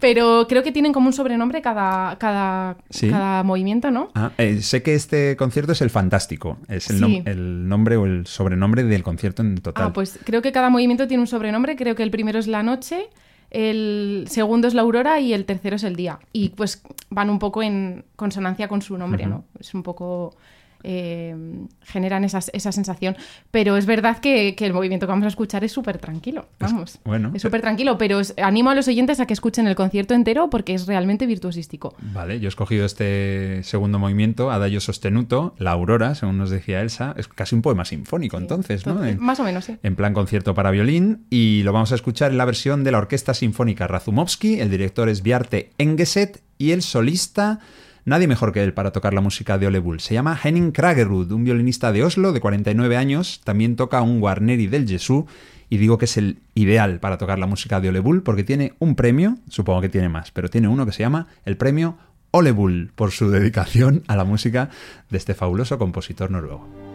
Pero 0.00 0.46
creo 0.48 0.62
que 0.62 0.72
tienen 0.72 0.92
como 0.92 1.06
un 1.06 1.12
sobrenombre 1.12 1.62
cada, 1.62 2.16
cada, 2.18 2.76
Sí. 2.90 3.08
cada 3.10 3.42
movimiento, 3.42 3.90
¿no? 3.90 4.10
Ah, 4.14 4.30
eh, 4.38 4.60
sé 4.62 4.82
que 4.82 4.94
este 4.94 5.36
concierto 5.36 5.72
es 5.72 5.80
el 5.82 5.90
Fantástico. 5.90 6.58
Es 6.68 6.90
el, 6.90 7.00
nom- 7.00 7.22
el 7.26 7.68
nombre 7.68 7.96
o 7.96 8.04
el 8.06 8.26
sobrenombre 8.26 8.84
del 8.84 9.02
concierto 9.02 9.42
en 9.42 9.56
total. 9.56 9.86
Ah, 9.88 9.92
pues 9.92 10.18
creo 10.24 10.42
que 10.42 10.52
cada 10.52 10.70
movimiento 10.70 11.06
tiene 11.06 11.22
un 11.22 11.26
sobrenombre. 11.26 11.76
Creo 11.76 11.94
que 11.94 12.02
el 12.02 12.10
primero 12.10 12.38
es 12.38 12.46
la 12.46 12.62
noche, 12.62 13.08
el 13.50 14.26
segundo 14.28 14.68
es 14.68 14.74
la 14.74 14.82
aurora 14.82 15.20
y 15.20 15.32
el 15.32 15.44
tercero 15.44 15.76
es 15.76 15.84
el 15.84 15.96
día. 15.96 16.18
Y 16.32 16.50
pues 16.50 16.82
van 17.10 17.30
un 17.30 17.38
poco 17.38 17.62
en 17.62 18.04
consonancia 18.16 18.68
con 18.68 18.82
su 18.82 18.96
nombre, 18.98 19.26
¿no? 19.26 19.44
Es 19.58 19.74
un 19.74 19.82
poco... 19.82 20.36
eh, 20.82 21.34
generan 21.82 22.24
esas- 22.24 22.50
esa 22.52 22.72
sensación. 22.72 23.16
Pero 23.50 23.76
es 23.76 23.86
verdad 23.86 24.18
que, 24.18 24.54
que 24.54 24.66
el 24.66 24.72
movimiento 24.72 25.06
que 25.06 25.10
vamos 25.10 25.24
a 25.24 25.28
escuchar 25.28 25.64
es 25.64 25.72
súper 25.72 25.98
tranquilo. 25.98 26.46
Vamos. 26.58 26.98
bueno. 27.04 27.32
Es 27.34 27.42
súper 27.42 27.60
tranquilo, 27.60 27.98
pero 27.98 28.18
os 28.18 28.34
animo 28.42 28.70
a 28.70 28.74
los 28.74 28.88
oyentes 28.88 29.20
a 29.20 29.26
que 29.26 29.32
escuchen 29.34 29.66
el 29.66 29.74
concierto 29.74 30.14
entero 30.14 30.48
porque 30.50 30.74
es 30.74 30.86
realmente 30.86 31.26
virtuosístico. 31.26 31.94
Vale, 32.12 32.40
yo 32.40 32.46
he 32.46 32.48
escogido 32.48 32.84
este 32.86 33.62
segundo 33.62 33.98
movimiento, 33.98 34.50
Adagio 34.50 34.80
Sostenuto, 34.80 35.54
La 35.58 35.72
Aurora, 35.72 36.14
según 36.14 36.38
nos 36.38 36.50
decía 36.50 36.80
Elsa. 36.80 37.14
Es 37.16 37.28
casi 37.28 37.54
un 37.54 37.62
poema 37.62 37.84
sinfónico, 37.84 38.38
entonces, 38.38 38.86
¿no? 38.86 39.04
En- 39.04 39.18
Más 39.20 39.40
o 39.40 39.44
menos, 39.44 39.64
sí. 39.64 39.76
en 39.82 39.96
plan 39.96 40.14
concierto 40.14 40.54
para 40.54 40.70
violín 40.70 41.26
y 41.30 41.62
lo 41.64 41.72
vamos 41.72 41.92
a 41.92 41.94
escuchar 41.94 42.30
en 42.30 42.38
la 42.38 42.44
versión 42.44 42.84
de 42.84 42.92
la 42.92 42.98
Orquesta 42.98 43.34
Sinfónica 43.34 43.86
Razumovsky, 43.86 44.60
el 44.60 44.70
director 44.70 45.08
es 45.08 45.22
Bjarte 45.22 45.70
Engeset 45.78 46.42
y 46.58 46.70
el 46.72 46.82
solista, 46.82 47.60
nadie 48.06 48.26
mejor 48.26 48.52
que 48.52 48.64
él 48.64 48.72
para 48.72 48.92
tocar 48.92 49.12
la 49.12 49.20
música 49.20 49.58
de 49.58 49.66
Ole 49.66 49.80
Bull. 49.80 50.00
Se 50.00 50.14
llama 50.14 50.38
Henning 50.42 50.72
Kragerud, 50.72 51.30
un 51.32 51.44
violinista 51.44 51.92
de 51.92 52.04
Oslo 52.04 52.32
de 52.32 52.40
49 52.40 52.96
años, 52.96 53.42
también 53.44 53.76
toca 53.76 54.00
un 54.00 54.20
Guarneri 54.20 54.68
del 54.68 54.88
Jesús 54.88 55.24
y 55.68 55.76
digo 55.76 55.98
que 55.98 56.06
es 56.06 56.16
el 56.16 56.38
ideal 56.54 57.00
para 57.00 57.18
tocar 57.18 57.38
la 57.38 57.46
música 57.46 57.80
de 57.80 57.90
Ole 57.90 58.00
Bull 58.00 58.22
porque 58.22 58.44
tiene 58.44 58.72
un 58.78 58.94
premio, 58.94 59.36
supongo 59.50 59.82
que 59.82 59.88
tiene 59.90 60.08
más, 60.08 60.30
pero 60.30 60.48
tiene 60.48 60.68
uno 60.68 60.86
que 60.86 60.92
se 60.92 61.02
llama 61.02 61.26
el 61.44 61.56
premio 61.56 61.98
Ole 62.30 62.52
Bull 62.52 62.92
por 62.94 63.10
su 63.10 63.28
dedicación 63.30 64.04
a 64.06 64.16
la 64.16 64.24
música 64.24 64.70
de 65.10 65.18
este 65.18 65.34
fabuloso 65.34 65.76
compositor 65.78 66.30
noruego. 66.30 66.85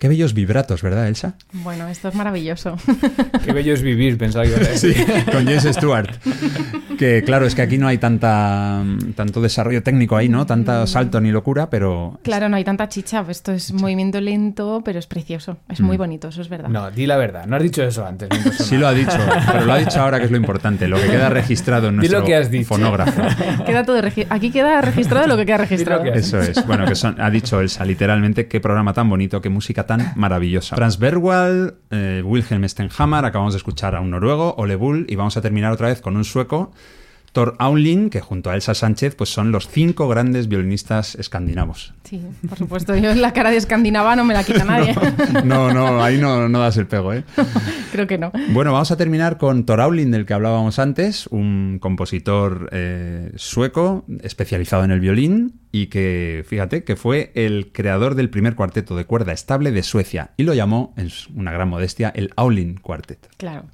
Qué 0.00 0.08
bellos 0.08 0.32
vibratos, 0.32 0.80
¿verdad, 0.80 1.08
Elsa? 1.08 1.34
Bueno, 1.52 1.86
esto 1.86 2.08
es 2.08 2.14
maravilloso. 2.14 2.74
Qué 3.44 3.52
bello 3.52 3.74
es 3.74 3.82
vivir, 3.82 4.16
pensaba 4.16 4.46
yo. 4.46 4.56
Sí, 4.74 4.94
con 5.30 5.44
James 5.44 5.64
Stewart. 5.64 6.08
Que 7.00 7.22
claro, 7.24 7.46
es 7.46 7.54
que 7.54 7.62
aquí 7.62 7.78
no 7.78 7.88
hay 7.88 7.96
tanta 7.96 8.84
tanto 9.14 9.40
desarrollo 9.40 9.82
técnico 9.82 10.18
ahí, 10.18 10.28
¿no? 10.28 10.44
Tanta 10.44 10.86
salto 10.86 11.18
ni 11.18 11.30
locura, 11.30 11.70
pero... 11.70 12.20
Claro, 12.22 12.50
no 12.50 12.56
hay 12.56 12.64
tanta 12.64 12.90
chicha. 12.90 13.24
Esto 13.26 13.52
es 13.52 13.72
movimiento 13.72 14.20
lento, 14.20 14.82
pero 14.84 14.98
es 14.98 15.06
precioso. 15.06 15.56
Es 15.70 15.80
muy 15.80 15.96
bonito, 15.96 16.28
eso 16.28 16.42
es 16.42 16.50
verdad. 16.50 16.68
No, 16.68 16.90
di 16.90 17.06
la 17.06 17.16
verdad. 17.16 17.46
No 17.46 17.56
has 17.56 17.62
dicho 17.62 17.82
eso 17.82 18.04
antes. 18.04 18.28
no 18.28 18.52
Sí 18.52 18.76
lo 18.76 18.86
ha 18.86 18.92
dicho, 18.92 19.16
pero 19.50 19.64
lo 19.64 19.72
ha 19.72 19.78
dicho 19.78 19.98
ahora 19.98 20.18
que 20.18 20.26
es 20.26 20.30
lo 20.30 20.36
importante, 20.36 20.88
lo 20.88 21.00
que 21.00 21.06
queda 21.06 21.30
registrado 21.30 21.88
en 21.88 22.00
Di 22.00 22.08
lo 22.08 22.18
nuestro 22.18 22.24
que 22.26 22.36
has 22.36 22.50
dicho. 22.50 22.66
fonógrafo. 22.66 23.22
Queda 23.64 23.82
todo 23.82 23.98
Aquí 24.28 24.50
queda 24.50 24.82
registrado 24.82 25.26
lo 25.26 25.38
que 25.38 25.46
queda 25.46 25.56
registrado. 25.56 26.02
que 26.02 26.10
Eso 26.10 26.38
es. 26.38 26.66
Bueno, 26.66 26.84
que 26.84 26.96
son, 26.96 27.18
ha 27.18 27.30
dicho 27.30 27.62
Elsa, 27.62 27.82
literalmente, 27.86 28.46
qué 28.46 28.60
programa 28.60 28.92
tan 28.92 29.08
bonito, 29.08 29.40
qué 29.40 29.48
música 29.48 29.86
tan 29.86 30.12
maravillosa. 30.16 30.76
Franz 30.76 30.98
Bergwall, 30.98 31.76
eh, 31.90 32.22
Wilhelm 32.22 32.68
Stenhammar, 32.68 33.24
acabamos 33.24 33.54
de 33.54 33.58
escuchar 33.58 33.96
a 33.96 34.00
un 34.02 34.10
noruego, 34.10 34.54
Ole 34.58 34.76
Bull, 34.76 35.06
y 35.08 35.16
vamos 35.16 35.38
a 35.38 35.40
terminar 35.40 35.72
otra 35.72 35.88
vez 35.88 36.02
con 36.02 36.16
un 36.16 36.24
sueco, 36.24 36.72
Thor 37.32 37.54
Aulin, 37.58 38.10
que 38.10 38.20
junto 38.20 38.50
a 38.50 38.54
Elsa 38.54 38.74
Sánchez, 38.74 39.14
pues 39.14 39.30
son 39.30 39.52
los 39.52 39.68
cinco 39.68 40.08
grandes 40.08 40.48
violinistas 40.48 41.14
escandinavos. 41.14 41.94
Sí, 42.04 42.20
por 42.48 42.58
supuesto. 42.58 42.96
Yo 42.96 43.14
la 43.14 43.32
cara 43.32 43.50
de 43.50 43.56
escandinava 43.56 44.16
no 44.16 44.24
me 44.24 44.34
la 44.34 44.42
quita 44.42 44.64
nadie. 44.64 44.94
No, 45.44 45.72
no, 45.72 46.02
ahí 46.02 46.18
no, 46.18 46.48
no 46.48 46.58
das 46.58 46.76
el 46.76 46.86
pego, 46.86 47.12
¿eh? 47.12 47.24
Creo 47.92 48.06
que 48.06 48.18
no. 48.18 48.32
Bueno, 48.50 48.72
vamos 48.72 48.90
a 48.90 48.96
terminar 48.96 49.38
con 49.38 49.64
Thor 49.64 49.80
Aulin, 49.80 50.10
del 50.10 50.26
que 50.26 50.34
hablábamos 50.34 50.78
antes, 50.78 51.26
un 51.28 51.78
compositor 51.80 52.68
eh, 52.72 53.32
sueco 53.36 54.04
especializado 54.22 54.84
en 54.84 54.90
el 54.90 55.00
violín 55.00 55.60
y 55.72 55.86
que, 55.86 56.44
fíjate, 56.46 56.84
que 56.84 56.96
fue 56.96 57.30
el 57.34 57.70
creador 57.72 58.16
del 58.16 58.28
primer 58.30 58.56
cuarteto 58.56 58.96
de 58.96 59.04
cuerda 59.04 59.32
estable 59.32 59.70
de 59.70 59.82
Suecia 59.82 60.30
y 60.36 60.42
lo 60.42 60.54
llamó, 60.54 60.94
en 60.96 61.10
una 61.34 61.52
gran 61.52 61.68
modestia, 61.68 62.12
el 62.14 62.32
Aulin 62.36 62.76
Quartet. 62.76 63.28
Claro. 63.36 63.66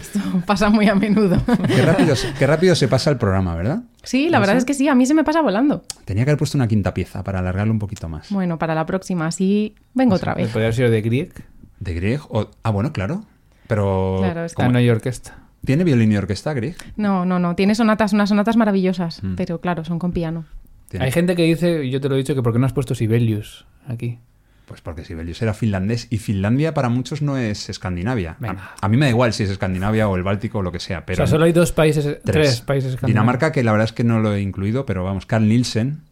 Esto 0.00 0.20
pasa 0.46 0.68
muy 0.70 0.88
a 0.88 0.94
menudo. 0.94 1.40
Qué 1.66 1.82
rápido, 1.82 2.14
se- 2.16 2.32
qué 2.34 2.46
rápido 2.46 2.74
se 2.74 2.88
pasa 2.88 3.10
el 3.10 3.16
programa, 3.16 3.54
¿verdad? 3.54 3.82
Sí, 4.02 4.28
la 4.28 4.38
verdad 4.38 4.56
es 4.56 4.64
que 4.64 4.74
sí, 4.74 4.88
a 4.88 4.94
mí 4.94 5.06
se 5.06 5.14
me 5.14 5.24
pasa 5.24 5.40
volando. 5.42 5.82
Tenía 6.04 6.24
que 6.24 6.30
haber 6.30 6.38
puesto 6.38 6.56
una 6.58 6.68
quinta 6.68 6.94
pieza 6.94 7.24
para 7.24 7.38
alargarlo 7.40 7.72
un 7.72 7.78
poquito 7.78 8.08
más. 8.08 8.30
Bueno, 8.30 8.58
para 8.58 8.74
la 8.74 8.86
próxima, 8.86 9.26
así 9.26 9.74
vengo 9.94 10.14
otra 10.14 10.34
vez. 10.34 10.48
Podría 10.50 10.72
ser 10.72 10.90
de 10.90 11.02
Grieg. 11.02 11.32
¿De 11.80 11.94
Grieg? 11.94 12.20
o- 12.28 12.50
ah, 12.62 12.70
bueno, 12.70 12.92
claro. 12.92 13.24
Pero... 13.66 14.18
Claro, 14.20 14.44
es 14.44 14.54
Como 14.54 14.70
no 14.70 14.78
hay 14.78 14.88
orquesta. 14.88 15.38
¿Tiene 15.64 15.82
violín 15.82 16.12
y 16.12 16.16
orquesta, 16.16 16.54
Grieg? 16.54 16.76
No, 16.96 17.24
no, 17.26 17.38
no. 17.40 17.56
Tiene 17.56 17.74
sonatas, 17.74 18.12
unas 18.12 18.28
sonatas 18.28 18.56
maravillosas, 18.56 19.22
Mm. 19.24 19.34
pero 19.34 19.60
claro, 19.60 19.84
son 19.84 19.98
con 19.98 20.12
piano. 20.12 20.44
Tiene- 20.88 21.06
Hay 21.06 21.10
gente 21.12 21.34
que 21.34 21.42
dice, 21.42 21.84
y 21.84 21.90
yo 21.90 22.00
te 22.00 22.08
lo 22.08 22.14
he 22.14 22.18
dicho, 22.18 22.34
que 22.36 22.42
¿por 22.42 22.52
qué 22.52 22.60
no 22.60 22.66
has 22.66 22.72
puesto 22.72 22.94
Sibelius 22.94 23.66
aquí? 23.88 24.20
Pues 24.66 24.80
porque 24.80 25.04
Sibelius 25.04 25.40
era 25.42 25.54
finlandés 25.54 26.08
y 26.10 26.18
Finlandia 26.18 26.74
para 26.74 26.88
muchos 26.88 27.22
no 27.22 27.38
es 27.38 27.68
Escandinavia. 27.68 28.36
A, 28.42 28.74
a 28.80 28.88
mí 28.88 28.96
me 28.96 29.06
da 29.06 29.10
igual 29.10 29.32
si 29.32 29.44
es 29.44 29.50
Escandinavia 29.50 30.08
o 30.08 30.16
el 30.16 30.24
Báltico 30.24 30.58
o 30.58 30.62
lo 30.62 30.72
que 30.72 30.80
sea, 30.80 31.06
pero 31.06 31.22
o 31.22 31.26
sea, 31.26 31.30
solo 31.30 31.44
hay 31.44 31.52
dos 31.52 31.70
países, 31.70 32.18
tres, 32.24 32.62
países 32.62 32.94
escandinavos. 32.94 33.06
Dinamarca, 33.06 33.52
que 33.52 33.62
la 33.62 33.70
verdad 33.70 33.84
es 33.84 33.92
que 33.92 34.02
no 34.02 34.18
lo 34.18 34.34
he 34.34 34.40
incluido, 34.40 34.84
pero 34.84 35.04
vamos, 35.04 35.24
Carl 35.24 35.46
Nielsen. 35.46 36.02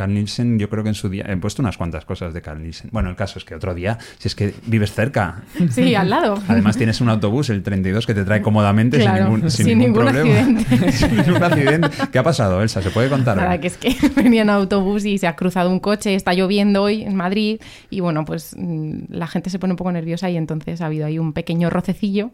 Carl 0.00 0.14
Nielsen, 0.14 0.58
yo 0.58 0.70
creo 0.70 0.82
que 0.82 0.88
en 0.88 0.94
su 0.94 1.10
día 1.10 1.26
he 1.28 1.36
puesto 1.36 1.60
unas 1.60 1.76
cuantas 1.76 2.06
cosas 2.06 2.32
de 2.32 2.40
Carl 2.40 2.62
Nielsen. 2.62 2.88
Bueno, 2.90 3.10
el 3.10 3.16
caso 3.16 3.38
es 3.38 3.44
que 3.44 3.54
otro 3.54 3.74
día, 3.74 3.98
si 4.18 4.28
es 4.28 4.34
que 4.34 4.54
vives 4.64 4.94
cerca, 4.94 5.42
Sí, 5.70 5.94
al 5.94 6.08
lado. 6.08 6.42
además 6.48 6.78
tienes 6.78 7.02
un 7.02 7.10
autobús, 7.10 7.50
el 7.50 7.62
32, 7.62 8.06
que 8.06 8.14
te 8.14 8.24
trae 8.24 8.40
cómodamente 8.40 8.98
Claro, 8.98 9.24
sin 9.24 9.24
ningún, 9.34 9.50
sin 9.50 9.66
sin 9.66 9.78
ningún 9.78 10.04
ningún 10.04 10.12
problema. 10.14 10.40
accidente. 10.40 10.92
sin 10.92 11.16
ningún 11.18 11.42
accidente. 11.42 11.88
¿Qué 12.10 12.18
ha 12.18 12.22
pasado, 12.22 12.62
Elsa? 12.62 12.80
¿Se 12.80 12.90
puede 12.90 13.10
contar? 13.10 13.36
Nada, 13.36 13.58
que 13.60 13.66
es 13.66 13.76
que 13.76 13.94
venía 14.16 14.40
en 14.42 14.48
autobús 14.50 15.04
y 15.04 15.18
se 15.18 15.26
ha 15.26 15.36
cruzado 15.36 15.68
un 15.70 15.80
coche, 15.80 16.14
está 16.14 16.32
lloviendo 16.32 16.82
hoy 16.82 17.02
en 17.02 17.14
Madrid 17.14 17.60
y 17.90 18.00
bueno, 18.00 18.24
pues 18.24 18.54
mm, 18.56 19.04
la 19.10 19.26
gente 19.26 19.50
se 19.50 19.58
pone 19.58 19.74
un 19.74 19.76
poco 19.76 19.92
nerviosa 19.92 20.30
y 20.30 20.36
entonces 20.38 20.80
ha 20.80 20.86
habido 20.86 21.04
ahí 21.04 21.18
un 21.18 21.34
pequeño 21.34 21.68
rocecillo, 21.68 22.30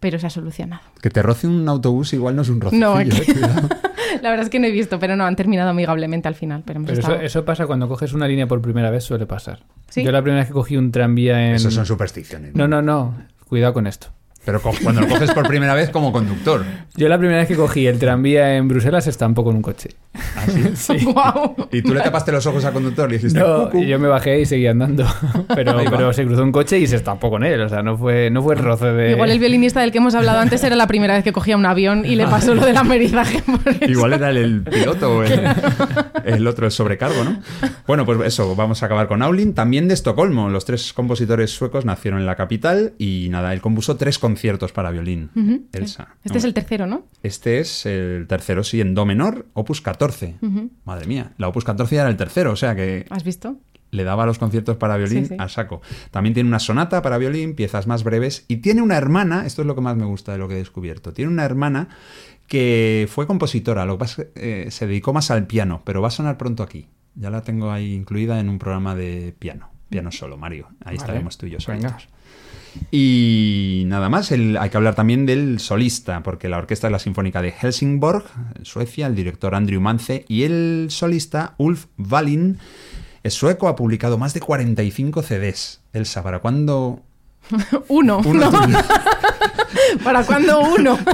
pero 0.00 0.18
se 0.18 0.26
ha 0.26 0.30
solucionado. 0.30 0.82
Que 1.02 1.10
te 1.10 1.20
roce 1.22 1.46
un 1.46 1.68
autobús 1.68 2.14
igual 2.14 2.34
no 2.34 2.40
es 2.42 2.48
un 2.48 2.60
rocecillo. 2.62 2.94
No, 2.94 3.00
eh, 3.00 3.08
que- 3.08 3.32
cuidado. 3.34 3.68
La 4.22 4.30
verdad 4.30 4.44
es 4.44 4.50
que 4.50 4.58
no 4.60 4.66
he 4.66 4.70
visto, 4.70 4.98
pero 4.98 5.16
no, 5.16 5.24
han 5.24 5.36
terminado 5.36 5.70
amigablemente 5.70 6.28
al 6.28 6.34
final. 6.34 6.62
Pero, 6.64 6.80
eso, 6.84 6.92
estado- 6.94 7.20
eso 7.20 7.44
pasa 7.44 7.66
cuando 7.66 7.88
coges 7.88 8.12
una 8.12 8.26
línea 8.28 8.46
por 8.46 8.60
primera 8.60 8.90
vez, 8.90 9.04
suele 9.04 9.26
pasar. 9.26 9.60
¿Sí? 9.88 10.04
Yo 10.04 10.12
la 10.12 10.22
primera 10.22 10.40
vez 10.40 10.48
que 10.48 10.54
cogí 10.54 10.76
un 10.76 10.92
tranvía 10.92 11.48
en... 11.48 11.54
Eso 11.54 11.70
son 11.70 11.86
supersticiones. 11.86 12.54
No, 12.54 12.68
no, 12.68 12.82
no. 12.82 13.14
Cuidado 13.48 13.72
con 13.72 13.86
esto. 13.86 14.08
Pero 14.44 14.60
cuando 14.60 15.02
lo 15.02 15.08
coges 15.08 15.32
por 15.32 15.46
primera 15.46 15.74
vez 15.74 15.90
como 15.90 16.12
conductor. 16.12 16.64
Yo 16.96 17.08
la 17.08 17.18
primera 17.18 17.40
vez 17.40 17.48
que 17.48 17.56
cogí 17.56 17.86
el 17.86 17.98
tranvía 17.98 18.56
en 18.56 18.68
Bruselas 18.68 19.06
estampó 19.06 19.44
con 19.44 19.56
un 19.56 19.62
coche. 19.62 19.90
¿Ah, 20.14 20.44
sí? 20.74 21.04
¡Guau! 21.04 21.54
Y 21.70 21.82
tú 21.82 21.92
le 21.92 22.00
tapaste 22.00 22.32
los 22.32 22.46
ojos 22.46 22.64
al 22.64 22.72
conductor 22.72 23.08
y 23.08 23.12
le 23.12 23.18
dijiste, 23.18 23.38
No, 23.38 23.70
yo 23.78 23.98
me 23.98 24.08
bajé 24.08 24.40
y 24.40 24.46
seguí 24.46 24.66
andando. 24.66 25.04
Pero, 25.54 25.76
pero 25.90 26.12
se 26.12 26.24
cruzó 26.24 26.42
un 26.42 26.52
coche 26.52 26.78
y 26.78 26.86
se 26.86 26.96
estampó 26.96 27.28
con 27.28 27.44
él. 27.44 27.60
O 27.60 27.68
sea, 27.68 27.82
no 27.82 27.98
fue, 27.98 28.30
no 28.30 28.42
fue 28.42 28.54
el 28.54 28.62
roce 28.62 28.86
de... 28.86 29.10
Igual 29.12 29.30
el 29.30 29.38
violinista 29.40 29.80
del 29.80 29.92
que 29.92 29.98
hemos 29.98 30.14
hablado 30.14 30.38
antes 30.38 30.62
era 30.64 30.76
la 30.76 30.86
primera 30.86 31.14
vez 31.14 31.24
que 31.24 31.32
cogía 31.32 31.56
un 31.56 31.66
avión 31.66 32.04
y 32.06 32.14
le 32.16 32.26
pasó 32.26 32.54
lo 32.54 32.64
del 32.64 32.76
amerizaje. 32.76 33.42
Igual 33.88 34.14
era 34.14 34.30
el, 34.30 34.36
el 34.36 34.62
piloto 34.62 35.18
o 35.18 35.22
el, 35.22 35.40
el 36.24 36.46
otro, 36.46 36.66
el 36.66 36.72
sobrecargo, 36.72 37.24
¿no? 37.24 37.40
Bueno, 37.86 38.06
pues 38.06 38.20
eso, 38.26 38.54
vamos 38.56 38.82
a 38.82 38.86
acabar 38.86 39.08
con 39.08 39.22
Aulin, 39.22 39.54
también 39.54 39.88
de 39.88 39.94
Estocolmo. 39.94 40.48
Los 40.48 40.64
tres 40.64 40.92
compositores 40.92 41.50
suecos 41.50 41.84
nacieron 41.84 42.20
en 42.20 42.26
la 42.26 42.36
capital 42.36 42.94
y 42.98 43.28
nada, 43.30 43.52
él 43.52 43.60
compuso 43.60 43.96
tres 43.96 44.18
conciertos 44.30 44.72
para 44.72 44.90
violín. 44.90 45.30
Elsa. 45.72 46.08
Este 46.24 46.38
es 46.38 46.44
el 46.44 46.54
tercero, 46.54 46.86
¿no? 46.86 47.06
Este 47.22 47.58
es 47.58 47.84
el 47.86 48.26
tercero, 48.28 48.62
sí, 48.64 48.80
en 48.80 48.94
Do 48.94 49.04
menor, 49.06 49.46
opus 49.54 49.80
14. 49.80 50.36
Ujú. 50.40 50.70
Madre 50.84 51.06
mía, 51.06 51.32
la 51.38 51.48
opus 51.48 51.64
14 51.64 51.94
ya 51.94 52.02
era 52.02 52.10
el 52.10 52.16
tercero, 52.16 52.52
o 52.52 52.56
sea 52.56 52.74
que 52.74 53.06
¿Has 53.10 53.24
visto? 53.24 53.56
le 53.92 54.04
daba 54.04 54.24
los 54.24 54.38
conciertos 54.38 54.76
para 54.76 54.96
violín 54.96 55.24
Sí, 55.24 55.30
sí. 55.30 55.36
a 55.38 55.48
saco. 55.48 55.82
También 56.12 56.32
tiene 56.34 56.48
una 56.48 56.60
sonata 56.60 57.02
para 57.02 57.18
violín, 57.18 57.54
piezas 57.56 57.86
más 57.88 58.04
breves, 58.04 58.44
y 58.46 58.58
tiene 58.58 58.82
una 58.82 58.96
hermana, 58.96 59.46
esto 59.46 59.62
es 59.62 59.66
lo 59.66 59.74
que 59.74 59.80
más 59.80 59.96
me 59.96 60.04
gusta 60.04 60.30
de 60.32 60.38
lo 60.38 60.46
que 60.48 60.54
he 60.54 60.58
descubierto, 60.58 61.12
tiene 61.12 61.30
una 61.30 61.44
hermana 61.44 61.88
que 62.46 63.08
fue 63.10 63.26
compositora, 63.26 63.84
lo 63.86 63.94
que 63.94 63.98
pasa 63.98 64.22
eh, 64.34 64.66
se 64.70 64.86
dedicó 64.86 65.12
más 65.12 65.30
al 65.30 65.46
piano, 65.46 65.82
pero 65.84 66.00
va 66.02 66.08
a 66.08 66.12
sonar 66.12 66.36
pronto 66.38 66.62
aquí. 66.62 66.86
Ya 67.16 67.30
la 67.30 67.42
tengo 67.42 67.70
ahí 67.72 67.92
incluida 67.94 68.38
en 68.40 68.48
un 68.48 68.58
programa 68.60 68.94
de 68.94 69.34
piano, 69.38 69.70
piano 69.90 70.10
solo, 70.10 70.36
Mario. 70.38 70.68
Ahí 70.84 70.96
estaremos 70.96 71.36
tú 71.36 71.46
y 71.46 71.50
yo 71.50 71.58
Venga. 71.66 71.90
solitos. 71.90 72.08
Y 72.90 73.82
nada 73.86 74.08
más, 74.08 74.30
el- 74.32 74.56
hay 74.56 74.70
que 74.70 74.76
hablar 74.76 74.94
también 74.94 75.26
del 75.26 75.58
solista, 75.58 76.22
porque 76.22 76.48
la 76.48 76.58
orquesta 76.58 76.86
es 76.86 76.92
la 76.92 76.98
Sinfónica 77.00 77.42
de 77.42 77.50
Helsingborg, 77.52 78.24
en 78.56 78.64
Suecia, 78.64 79.06
el 79.08 79.14
director 79.16 79.54
Andrew 79.54 79.80
Mance, 79.80 80.24
y 80.28 80.44
el 80.44 80.86
solista 80.90 81.54
Ulf 81.58 81.86
Wallin 81.98 82.58
es 83.22 83.34
sueco, 83.34 83.68
ha 83.68 83.76
publicado 83.76 84.16
más 84.18 84.32
de 84.34 84.40
45 84.40 85.22
CDs. 85.22 85.80
Elsa, 85.92 86.22
¿para 86.22 86.38
cuándo? 86.38 87.02
Uno. 87.88 88.20
Uno 88.24 88.50
¿no? 88.68 88.78
¿Para 90.02 90.22
cuándo 90.24 90.60
uno? 90.60 90.98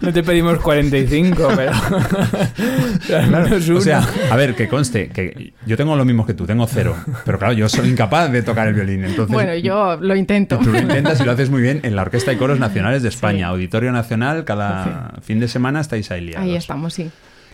No 0.00 0.12
te 0.12 0.22
pedimos 0.22 0.58
45, 0.58 1.48
pero... 1.56 1.72
Claro, 3.06 3.30
menos 3.30 3.68
o 3.68 3.72
uno. 3.72 3.80
sea, 3.80 4.06
a 4.30 4.36
ver, 4.36 4.54
que 4.54 4.68
conste, 4.68 5.08
que 5.08 5.52
yo 5.66 5.76
tengo 5.76 5.96
lo 5.96 6.04
mismo 6.04 6.26
que 6.26 6.34
tú, 6.34 6.46
tengo 6.46 6.66
cero, 6.66 6.96
pero 7.24 7.38
claro, 7.38 7.54
yo 7.54 7.68
soy 7.68 7.88
incapaz 7.88 8.30
de 8.30 8.42
tocar 8.42 8.68
el 8.68 8.74
violín, 8.74 9.04
entonces... 9.04 9.32
Bueno, 9.32 9.54
yo 9.56 9.96
lo 9.96 10.14
intento. 10.14 10.58
Tú 10.58 10.70
lo 10.70 10.78
intentas 10.78 11.20
y 11.20 11.24
lo 11.24 11.32
haces 11.32 11.50
muy 11.50 11.62
bien 11.62 11.80
en 11.82 11.96
la 11.96 12.02
Orquesta 12.02 12.32
y 12.32 12.36
Coros 12.36 12.58
Nacionales 12.58 13.02
de 13.02 13.08
España, 13.08 13.48
Auditorio 13.48 13.92
Nacional, 13.92 14.44
cada 14.44 15.14
fin 15.22 15.40
de 15.40 15.48
semana 15.48 15.80
estáis 15.80 16.10
ahí 16.10 16.20
liados. 16.22 16.44
Ahí 16.44 16.56
estamos, 16.56 16.94
sí. 16.94 17.10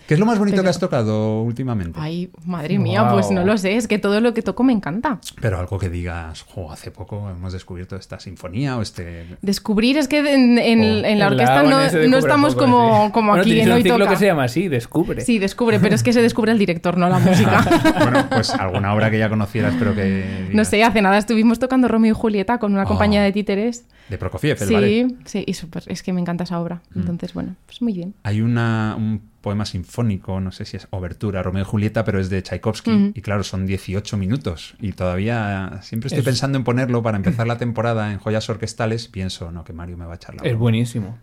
¿Qué 0.07 0.15
es 0.15 0.21
lo 0.21 0.27
más 0.27 0.39
bonito 0.39 0.55
Pero- 0.57 0.63
que 0.65 0.69
has 0.71 0.79
tocado 0.79 1.43
últimamente? 1.43 1.99
Ay, 2.01 2.31
madre 2.45 2.79
mía, 2.79 3.09
pues 3.11 3.31
no 3.31 3.45
lo 3.45 3.59
sé, 3.59 3.77
es 3.77 3.89
que 3.89 3.99
todo 3.99 4.21
lo 4.21 4.35
que 4.35 4.43
toco 4.43 4.63
me 4.63 4.73
encanta. 4.73 5.19
Pero 5.41 5.59
algo 5.59 5.79
que 5.79 5.89
digas, 5.91 6.43
jo, 6.43 6.71
hace 6.71 6.91
poco 6.91 7.29
hemos 7.31 7.53
descubierto 7.53 7.97
esta 7.97 8.21
sinfonía 8.21 8.77
o 8.77 8.83
este... 8.83 9.27
Descubrir 9.43 9.99
es 9.99 10.09
que 10.09 10.19
en, 10.19 10.59
en- 10.59 11.05
Oh. 11.05 11.07
en 11.09 11.19
la 11.19 11.27
orquesta 11.29 11.63
no, 11.63 11.81
estamos 12.19 12.55
poco, 12.55 12.65
como, 12.67 13.07
sí. 13.07 13.13
como 13.13 13.29
Bueno, 13.33 13.43
aquí 13.43 13.61
en 13.61 13.69
un 13.69 13.75
Hoy 13.75 13.83
Toca. 13.85 14.09
que 14.09 14.17
se 14.17 14.27
llama 14.27 14.45
así, 14.45 14.69
Descubre. 14.69 15.21
Sí, 15.23 15.39
descubre, 15.39 15.81
pero 15.81 15.95
es 15.95 16.03
que 16.03 16.13
se 16.13 16.23
descubre 16.23 16.53
el 16.53 16.59
director, 16.59 16.97
no 16.97 17.09
la 17.09 17.19
música. 17.21 17.65
Bueno, 17.99 18.27
pues 18.31 18.51
alguna 18.51 18.95
obra 18.95 19.11
que 19.11 19.19
ya 19.19 19.29
conocieras, 19.29 19.75
pero 19.79 19.95
que... 19.95 20.49
No 20.53 20.65
sé, 20.65 20.85
hace 20.85 21.03
nada 21.03 21.19
estuvimos 21.19 21.59
tocando 21.59 21.89
Romeo 21.89 22.13
y 22.13 22.15
Julieta 22.15 22.59
con 22.59 22.73
una 22.73 22.85
Oh. 22.85 22.87
compañía 22.87 23.23
de 23.23 23.33
títeres. 23.33 23.85
De 24.09 24.19
Prokofiev, 24.19 24.57
el 24.61 24.69
Sí, 24.69 24.75
ballet. 24.75 25.09
sí, 25.25 25.45
y 25.47 25.55
súper, 25.55 25.83
es 25.87 26.03
que 26.03 26.13
me 26.13 26.21
encanta 26.21 26.45
esa 26.45 26.61
obra. 26.61 26.81
Mm. 26.95 27.01
Entonces, 27.01 27.35
bueno, 27.35 27.57
pues 27.67 27.83
muy 27.83 27.93
bien. 27.93 28.15
Hay 28.23 28.41
una, 28.41 28.95
un 28.97 29.21
poema 29.41 29.65
sinfónico, 29.65 30.41
no 30.41 30.53
sé 30.53 30.65
si 30.65 30.77
es 30.77 30.87
Obertura, 30.91 31.43
Romeo 31.43 31.63
y 31.63 31.67
Julieta, 31.67 32.05
pero 32.05 32.21
es 32.21 32.31
de 32.31 32.41
Tchaikovsky. 32.43 33.13
Y 33.15 33.21
claro, 33.21 33.43
son 33.43 33.67
18 33.67 34.17
minutos. 34.17 34.75
Y 34.81 34.93
todavía 34.93 35.81
siempre 35.83 36.09
estoy 36.09 36.21
Es- 36.21 36.25
pensando 36.25 36.57
en 36.59 36.65
ponerlo 36.65 37.03
para 37.03 37.17
empezar 37.17 37.47
la 37.47 37.59
temporada 37.59 38.13
en 38.13 38.19
Joyas 38.19 38.49
Orquestales. 38.49 39.09
Pienso, 39.09 39.51
no, 39.51 39.65
que 39.65 39.73
Mario 39.73 39.97
me 39.97 40.05
va 40.07 40.13
a 40.13 40.17
echar 40.17 40.35
la 40.37 40.43
Es 40.43 40.57
buenísimo. 40.57 41.19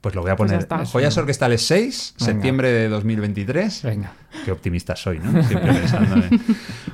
Pues 0.00 0.14
lo 0.16 0.22
voy 0.22 0.32
a 0.32 0.36
Pues 0.36 0.48
poner. 0.50 0.62
está. 0.62 0.84
Joyas 0.84 1.16
Orquestales 1.16 1.62
6, 1.66 2.14
Venga. 2.18 2.32
septiembre 2.32 2.72
de 2.72 2.88
2023. 2.88 3.82
Venga. 3.84 4.12
Qué 4.44 4.50
optimista 4.50 4.96
soy, 4.96 5.20
¿no? 5.20 5.42
Siempre 5.44 5.72
pensando 5.80 6.16
en... 6.16 6.40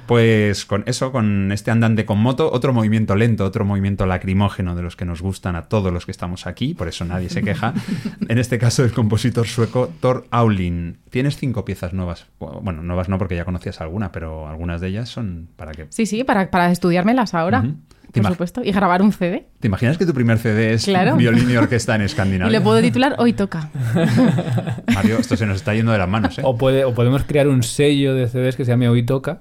Pues 0.08 0.64
con 0.64 0.84
eso, 0.86 1.12
con 1.12 1.52
este 1.52 1.70
andante 1.70 2.06
con 2.06 2.18
moto, 2.18 2.50
otro 2.50 2.72
movimiento 2.72 3.14
lento, 3.14 3.44
otro 3.44 3.66
movimiento 3.66 4.06
lacrimógeno 4.06 4.74
de 4.74 4.80
los 4.80 4.96
que 4.96 5.04
nos 5.04 5.20
gustan 5.20 5.54
a 5.54 5.68
todos 5.68 5.92
los 5.92 6.06
que 6.06 6.12
estamos 6.12 6.46
aquí, 6.46 6.72
por 6.72 6.88
eso 6.88 7.04
nadie 7.04 7.28
se 7.28 7.42
queja. 7.42 7.74
En 8.28 8.38
este 8.38 8.58
caso, 8.58 8.84
el 8.84 8.92
compositor 8.92 9.46
sueco 9.46 9.90
Thor 10.00 10.26
Aulin. 10.30 10.96
Tienes 11.10 11.36
cinco 11.36 11.64
piezas 11.64 11.92
nuevas. 11.92 12.26
Bueno, 12.38 12.82
nuevas 12.82 13.08
no 13.10 13.18
porque 13.18 13.36
ya 13.36 13.44
conocías 13.44 13.82
alguna, 13.82 14.10
pero 14.10 14.48
algunas 14.48 14.80
de 14.80 14.88
ellas 14.88 15.10
son 15.10 15.48
para 15.56 15.72
que... 15.72 15.86
Sí, 15.90 16.06
sí, 16.06 16.24
para, 16.24 16.50
para 16.50 16.70
estudiármelas 16.70 17.34
ahora. 17.34 17.64
Por 18.12 18.26
supuesto. 18.32 18.62
Y 18.64 18.72
grabar 18.72 19.02
un 19.02 19.12
CD. 19.12 19.46
¿Te 19.60 19.68
imaginas 19.68 19.98
que 19.98 20.06
tu 20.06 20.14
primer 20.14 20.38
CD 20.38 20.72
es 20.72 20.84
Claro. 20.84 21.16
violín 21.16 21.50
y 21.50 21.56
orquesta 21.56 21.94
en 21.94 22.02
Y 22.02 22.04
Escandinavia? 22.06 22.50
le 22.50 22.60
puedo 22.60 22.80
titular 22.80 23.14
Hoy 23.18 23.32
toca. 23.34 23.70
Mario, 24.94 25.18
esto 25.18 25.36
se 25.36 25.46
nos 25.46 25.56
está 25.56 25.74
yendo 25.74 25.92
de 25.92 25.98
las 25.98 26.08
manos, 26.08 26.38
¿eh? 26.38 26.42
O, 26.44 26.56
puede, 26.56 26.84
o 26.84 26.94
podemos 26.94 27.24
crear 27.24 27.48
un 27.48 27.62
sello 27.62 28.14
de 28.14 28.28
CDs 28.28 28.56
que 28.56 28.64
se 28.64 28.70
llame 28.72 28.88
Hoy 28.88 29.04
Toca 29.04 29.40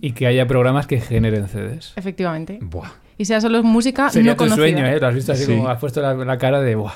y 0.00 0.12
que 0.12 0.26
haya 0.26 0.46
programas 0.46 0.86
que 0.86 1.00
generen 1.00 1.48
CDs. 1.48 1.92
Efectivamente. 1.96 2.58
Buah. 2.62 2.90
Y 3.18 3.24
sea 3.24 3.40
solo 3.40 3.62
música 3.62 4.10
Sería 4.10 4.32
no 4.32 4.36
tu 4.36 4.44
conocida. 4.44 4.56
sueño, 4.66 4.86
¿eh? 4.86 4.98
Lo 5.00 5.06
has 5.08 5.14
visto 5.14 5.32
así 5.32 5.44
Sí. 5.44 5.52
como 5.56 5.68
has 5.68 5.78
puesto 5.78 6.00
la, 6.02 6.14
la 6.14 6.38
cara 6.38 6.60
de 6.60 6.74
¡buah! 6.74 6.92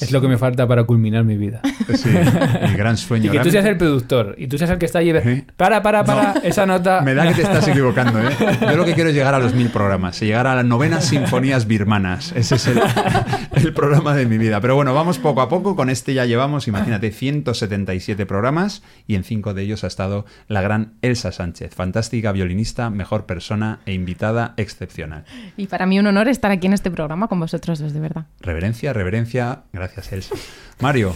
Es 0.00 0.12
lo 0.12 0.20
que 0.20 0.28
me 0.28 0.38
falta 0.38 0.66
para 0.66 0.84
culminar 0.84 1.24
mi 1.24 1.36
vida. 1.36 1.60
Sí, 1.96 2.10
mi 2.10 2.74
gran 2.74 2.96
sueño. 2.96 3.26
Y 3.32 3.38
que 3.38 3.42
tú 3.42 3.50
seas 3.50 3.64
el 3.64 3.76
productor 3.76 4.34
y 4.38 4.48
tú 4.48 4.58
seas 4.58 4.70
el 4.70 4.78
que 4.78 4.86
está 4.86 4.98
allí. 4.98 5.12
Sí. 5.22 5.44
Para, 5.56 5.82
para, 5.82 6.04
para, 6.04 6.34
esa 6.42 6.66
nota. 6.66 7.00
Me 7.04 7.14
da 7.14 7.28
que 7.28 7.34
te 7.34 7.42
estás 7.42 7.66
equivocando, 7.68 8.20
¿eh? 8.20 8.36
Yo 8.60 8.76
lo 8.76 8.84
que 8.84 8.94
quiero 8.94 9.10
es 9.10 9.14
llegar 9.14 9.34
a 9.34 9.38
los 9.38 9.54
mil 9.54 9.70
programas, 9.70 10.20
llegar 10.20 10.46
a 10.46 10.56
las 10.56 10.64
novenas 10.64 11.06
sinfonías 11.06 11.66
birmanas. 11.66 12.32
Ese 12.32 12.56
es 12.56 12.66
el, 12.66 12.80
el 13.54 13.72
programa 13.72 14.14
de 14.14 14.26
mi 14.26 14.36
vida. 14.36 14.60
Pero 14.60 14.74
bueno, 14.74 14.94
vamos 14.94 15.18
poco 15.18 15.40
a 15.40 15.48
poco. 15.48 15.76
Con 15.76 15.88
este 15.88 16.12
ya 16.12 16.26
llevamos, 16.26 16.68
imagínate, 16.68 17.12
177 17.12 18.26
programas 18.26 18.82
y 19.06 19.14
en 19.14 19.24
cinco 19.24 19.54
de 19.54 19.62
ellos 19.62 19.84
ha 19.84 19.86
estado 19.86 20.26
la 20.48 20.60
gran 20.60 20.94
Elsa 21.02 21.32
Sánchez, 21.32 21.74
fantástica 21.74 22.32
violinista, 22.32 22.90
mejor 22.90 23.26
persona 23.26 23.80
e 23.86 23.92
invitada 23.92 24.54
excepcional. 24.56 25.24
Y 25.56 25.66
para 25.68 25.86
mí 25.86 25.98
un 25.98 26.06
honor 26.06 26.28
estar 26.28 26.50
aquí 26.50 26.66
en 26.66 26.72
este 26.72 26.90
programa 26.90 27.28
con 27.28 27.40
vosotros 27.40 27.78
dos, 27.78 27.92
de 27.92 28.00
verdad. 28.00 28.26
Reverencia, 28.40 28.92
reverencia. 28.92 29.62
Gracias, 29.72 29.85
Elsa. 30.12 30.34
Mario, 30.80 31.14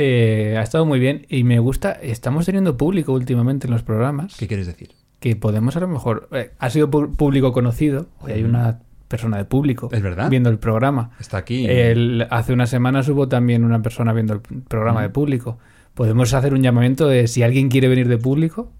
Eh, 0.00 0.54
ha 0.56 0.62
estado 0.62 0.84
muy 0.86 1.00
bien 1.00 1.26
y 1.28 1.42
me 1.44 1.58
gusta. 1.58 1.90
Estamos 1.92 2.46
teniendo 2.46 2.76
público 2.76 3.12
últimamente 3.12 3.66
en 3.66 3.72
los 3.72 3.82
programas. 3.82 4.36
¿qué 4.36 4.46
quieres 4.46 4.66
decir? 4.66 4.90
Que 5.18 5.34
podemos 5.34 5.76
a 5.76 5.80
lo 5.80 5.88
mejor. 5.88 6.28
eh, 6.32 6.52
ha 6.58 6.70
sido 6.70 6.88
público 6.90 7.52
conocido. 7.52 8.06
Hoy 8.20 8.32
hay 8.32 8.44
una 8.44 8.78
persona 9.08 9.38
de 9.38 9.44
público 9.44 9.88
Es 9.90 10.02
verdad. 10.02 10.30
viendo 10.30 10.50
el 10.50 10.58
programa. 10.58 11.10
Está 11.18 11.38
aquí. 11.38 11.66
El- 11.66 12.26
hace 12.30 12.52
unas 12.52 12.70
semanas 12.70 13.08
hubo 13.08 13.26
también 13.28 13.64
una 13.64 13.82
persona 13.82 14.12
viendo 14.12 14.34
el 14.34 14.40
programa 14.40 15.02
de 15.02 15.08
público. 15.10 15.58
Podemos 15.94 16.32
hacer 16.32 16.54
un 16.54 16.62
llamamiento 16.62 17.08
de 17.08 17.26
si 17.26 17.42
alguien 17.42 17.68
quiere 17.68 17.88
venir 17.88 18.06
de 18.06 18.18
público. 18.18 18.70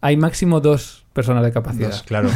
Hay 0.00 0.16
máximo 0.16 0.60
dos 0.60 1.04
personas 1.18 1.42
de 1.42 1.50
capacidad. 1.50 1.88
Dos, 1.90 2.04
claro. 2.04 2.28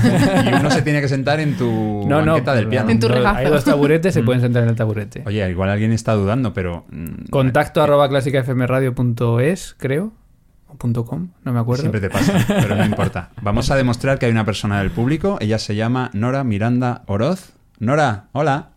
Y 0.44 0.52
uno 0.52 0.68
se 0.72 0.82
tiene 0.82 1.00
que 1.00 1.06
sentar 1.06 1.38
en 1.38 1.56
tu 1.56 2.04
No, 2.08 2.20
no, 2.20 2.40
del 2.40 2.66
piano. 2.66 2.90
En 2.90 2.98
tu 2.98 3.06
regazo. 3.06 3.36
Hay 3.38 3.46
dos 3.46 3.62
taburetes, 3.62 4.12
se 4.12 4.24
pueden 4.24 4.40
sentar 4.40 4.64
en 4.64 4.70
el 4.70 4.74
taburete. 4.74 5.22
Oye, 5.24 5.48
igual 5.48 5.70
alguien 5.70 5.92
está 5.92 6.14
dudando, 6.14 6.52
pero... 6.52 6.84
mm, 6.90 7.28
Contacto 7.30 7.80
arroba 7.80 8.08
clásicafmradio.es, 8.08 9.76
creo. 9.78 10.12
O 10.66 10.74
punto 10.74 11.04
.com, 11.04 11.28
no 11.44 11.52
me 11.52 11.60
acuerdo. 11.60 11.82
Siempre 11.82 12.00
te 12.00 12.10
pasa, 12.10 12.44
pero 12.48 12.74
no 12.74 12.84
importa. 12.84 13.30
Vamos 13.40 13.70
a 13.70 13.76
demostrar 13.76 14.18
que 14.18 14.26
hay 14.26 14.32
una 14.32 14.44
persona 14.44 14.80
del 14.80 14.90
público. 14.90 15.36
Ella 15.40 15.60
se 15.60 15.76
llama 15.76 16.10
Nora 16.12 16.42
Miranda 16.42 17.02
Oroz. 17.06 17.52
Nora, 17.78 18.24
hola. 18.32 18.71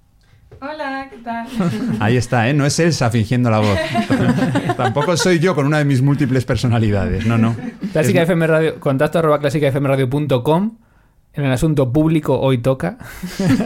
Hola, 0.62 1.08
¿qué 1.10 1.18
tal? 1.18 1.48
Ahí 2.00 2.18
está, 2.18 2.50
¿eh? 2.50 2.54
No 2.54 2.66
es 2.66 2.80
Elsa 2.80 3.10
fingiendo 3.10 3.50
la 3.50 3.60
voz. 3.60 3.78
Tampoco 4.78 5.16
soy 5.18 5.40
yo 5.40 5.56
con 5.56 5.66
una 5.66 5.78
de 5.80 5.86
mis 5.86 6.02
múltiples 6.02 6.46
personalidades. 6.46 7.26
No, 7.26 7.38
no. 7.38 7.56
Clásica 7.92 8.22
FM 8.24 8.48
Radio, 8.48 8.80
contacto 8.80 9.20
arroba 9.20 9.40
clásicafmradio.com. 9.40 10.78
En 11.34 11.44
el 11.44 11.52
asunto 11.52 11.92
público 11.92 12.40
hoy 12.40 12.60
toca. 12.60 12.98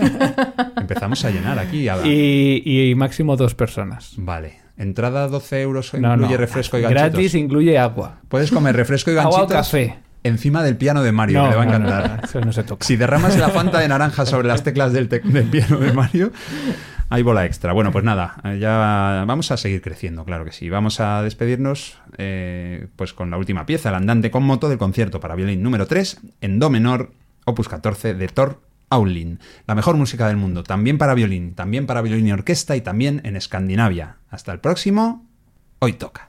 Empezamos 0.77 1.23
a 1.23 1.29
llenar 1.29 1.59
aquí. 1.59 1.87
a 1.87 1.97
la- 1.97 2.07
Y, 2.07 2.63
y 2.65 2.95
máximo 2.95 3.35
dos 3.35 3.53
personas. 3.53 4.13
Vale. 4.17 4.59
Entrada 4.77 5.27
12 5.27 5.61
euros 5.61 5.93
No, 5.93 6.13
incluye 6.13 6.31
no. 6.33 6.37
refresco 6.37 6.77
y 6.77 6.81
ganchitos. 6.81 7.11
Gratis 7.11 7.35
incluye 7.35 7.77
agua. 7.77 8.19
Puedes 8.27 8.49
comer 8.49 8.75
refresco 8.75 9.11
y 9.11 9.17
Agua 9.17 9.23
ganchitos 9.41 9.51
o 9.51 9.57
café. 9.59 9.99
Encima 10.23 10.63
del 10.63 10.77
piano 10.77 11.01
de 11.03 11.11
Mario, 11.11 11.43
que 11.43 11.49
le 11.49 11.55
va 11.55 11.61
a 11.63 11.65
no, 11.65 11.71
encantar. 11.75 12.17
no, 12.21 12.23
eso 12.27 12.41
no 12.41 12.51
se 12.53 12.63
toca. 12.63 12.85
Si 12.85 12.95
derramas 12.95 13.37
la 13.37 13.49
fanta 13.49 13.79
de 13.79 13.87
naranja 13.87 14.25
sobre 14.25 14.47
las 14.47 14.63
teclas 14.63 14.93
del, 14.93 15.07
te- 15.09 15.19
del 15.19 15.45
piano 15.45 15.77
de 15.79 15.93
Mario, 15.93 16.31
hay 17.09 17.23
bola 17.23 17.45
extra. 17.45 17.73
Bueno, 17.73 17.91
pues 17.91 18.03
nada, 18.03 18.35
eh, 18.43 18.57
ya 18.59 19.23
vamos 19.25 19.51
a 19.51 19.57
seguir 19.57 19.81
creciendo, 19.81 20.25
claro 20.25 20.45
que 20.45 20.51
sí. 20.51 20.69
Vamos 20.69 20.99
a 20.99 21.21
despedirnos 21.23 21.97
eh, 22.17 22.87
pues 22.95 23.13
con 23.13 23.29
la 23.31 23.37
última 23.37 23.65
pieza, 23.65 23.89
el 23.89 23.95
andante 23.95 24.29
con 24.31 24.43
moto 24.43 24.69
del 24.69 24.77
concierto 24.77 25.19
para 25.19 25.35
violín 25.35 25.63
número 25.63 25.87
3, 25.87 26.19
en 26.41 26.59
do 26.59 26.69
menor, 26.69 27.11
opus 27.45 27.67
14 27.69 28.13
de 28.13 28.27
Thor 28.27 28.61
Aulin. 28.91 29.39
La 29.67 29.75
mejor 29.75 29.95
música 29.97 30.27
del 30.27 30.37
mundo, 30.37 30.63
también 30.63 30.97
para 30.97 31.13
violín, 31.13 31.53
también 31.55 31.85
para 31.85 32.01
violín 32.01 32.27
y 32.27 32.31
orquesta 32.31 32.75
y 32.75 32.81
también 32.81 33.21
en 33.23 33.35
Escandinavia. 33.35 34.17
Hasta 34.29 34.51
el 34.51 34.59
próximo, 34.59 35.25
hoy 35.79 35.93
toca. 35.93 36.28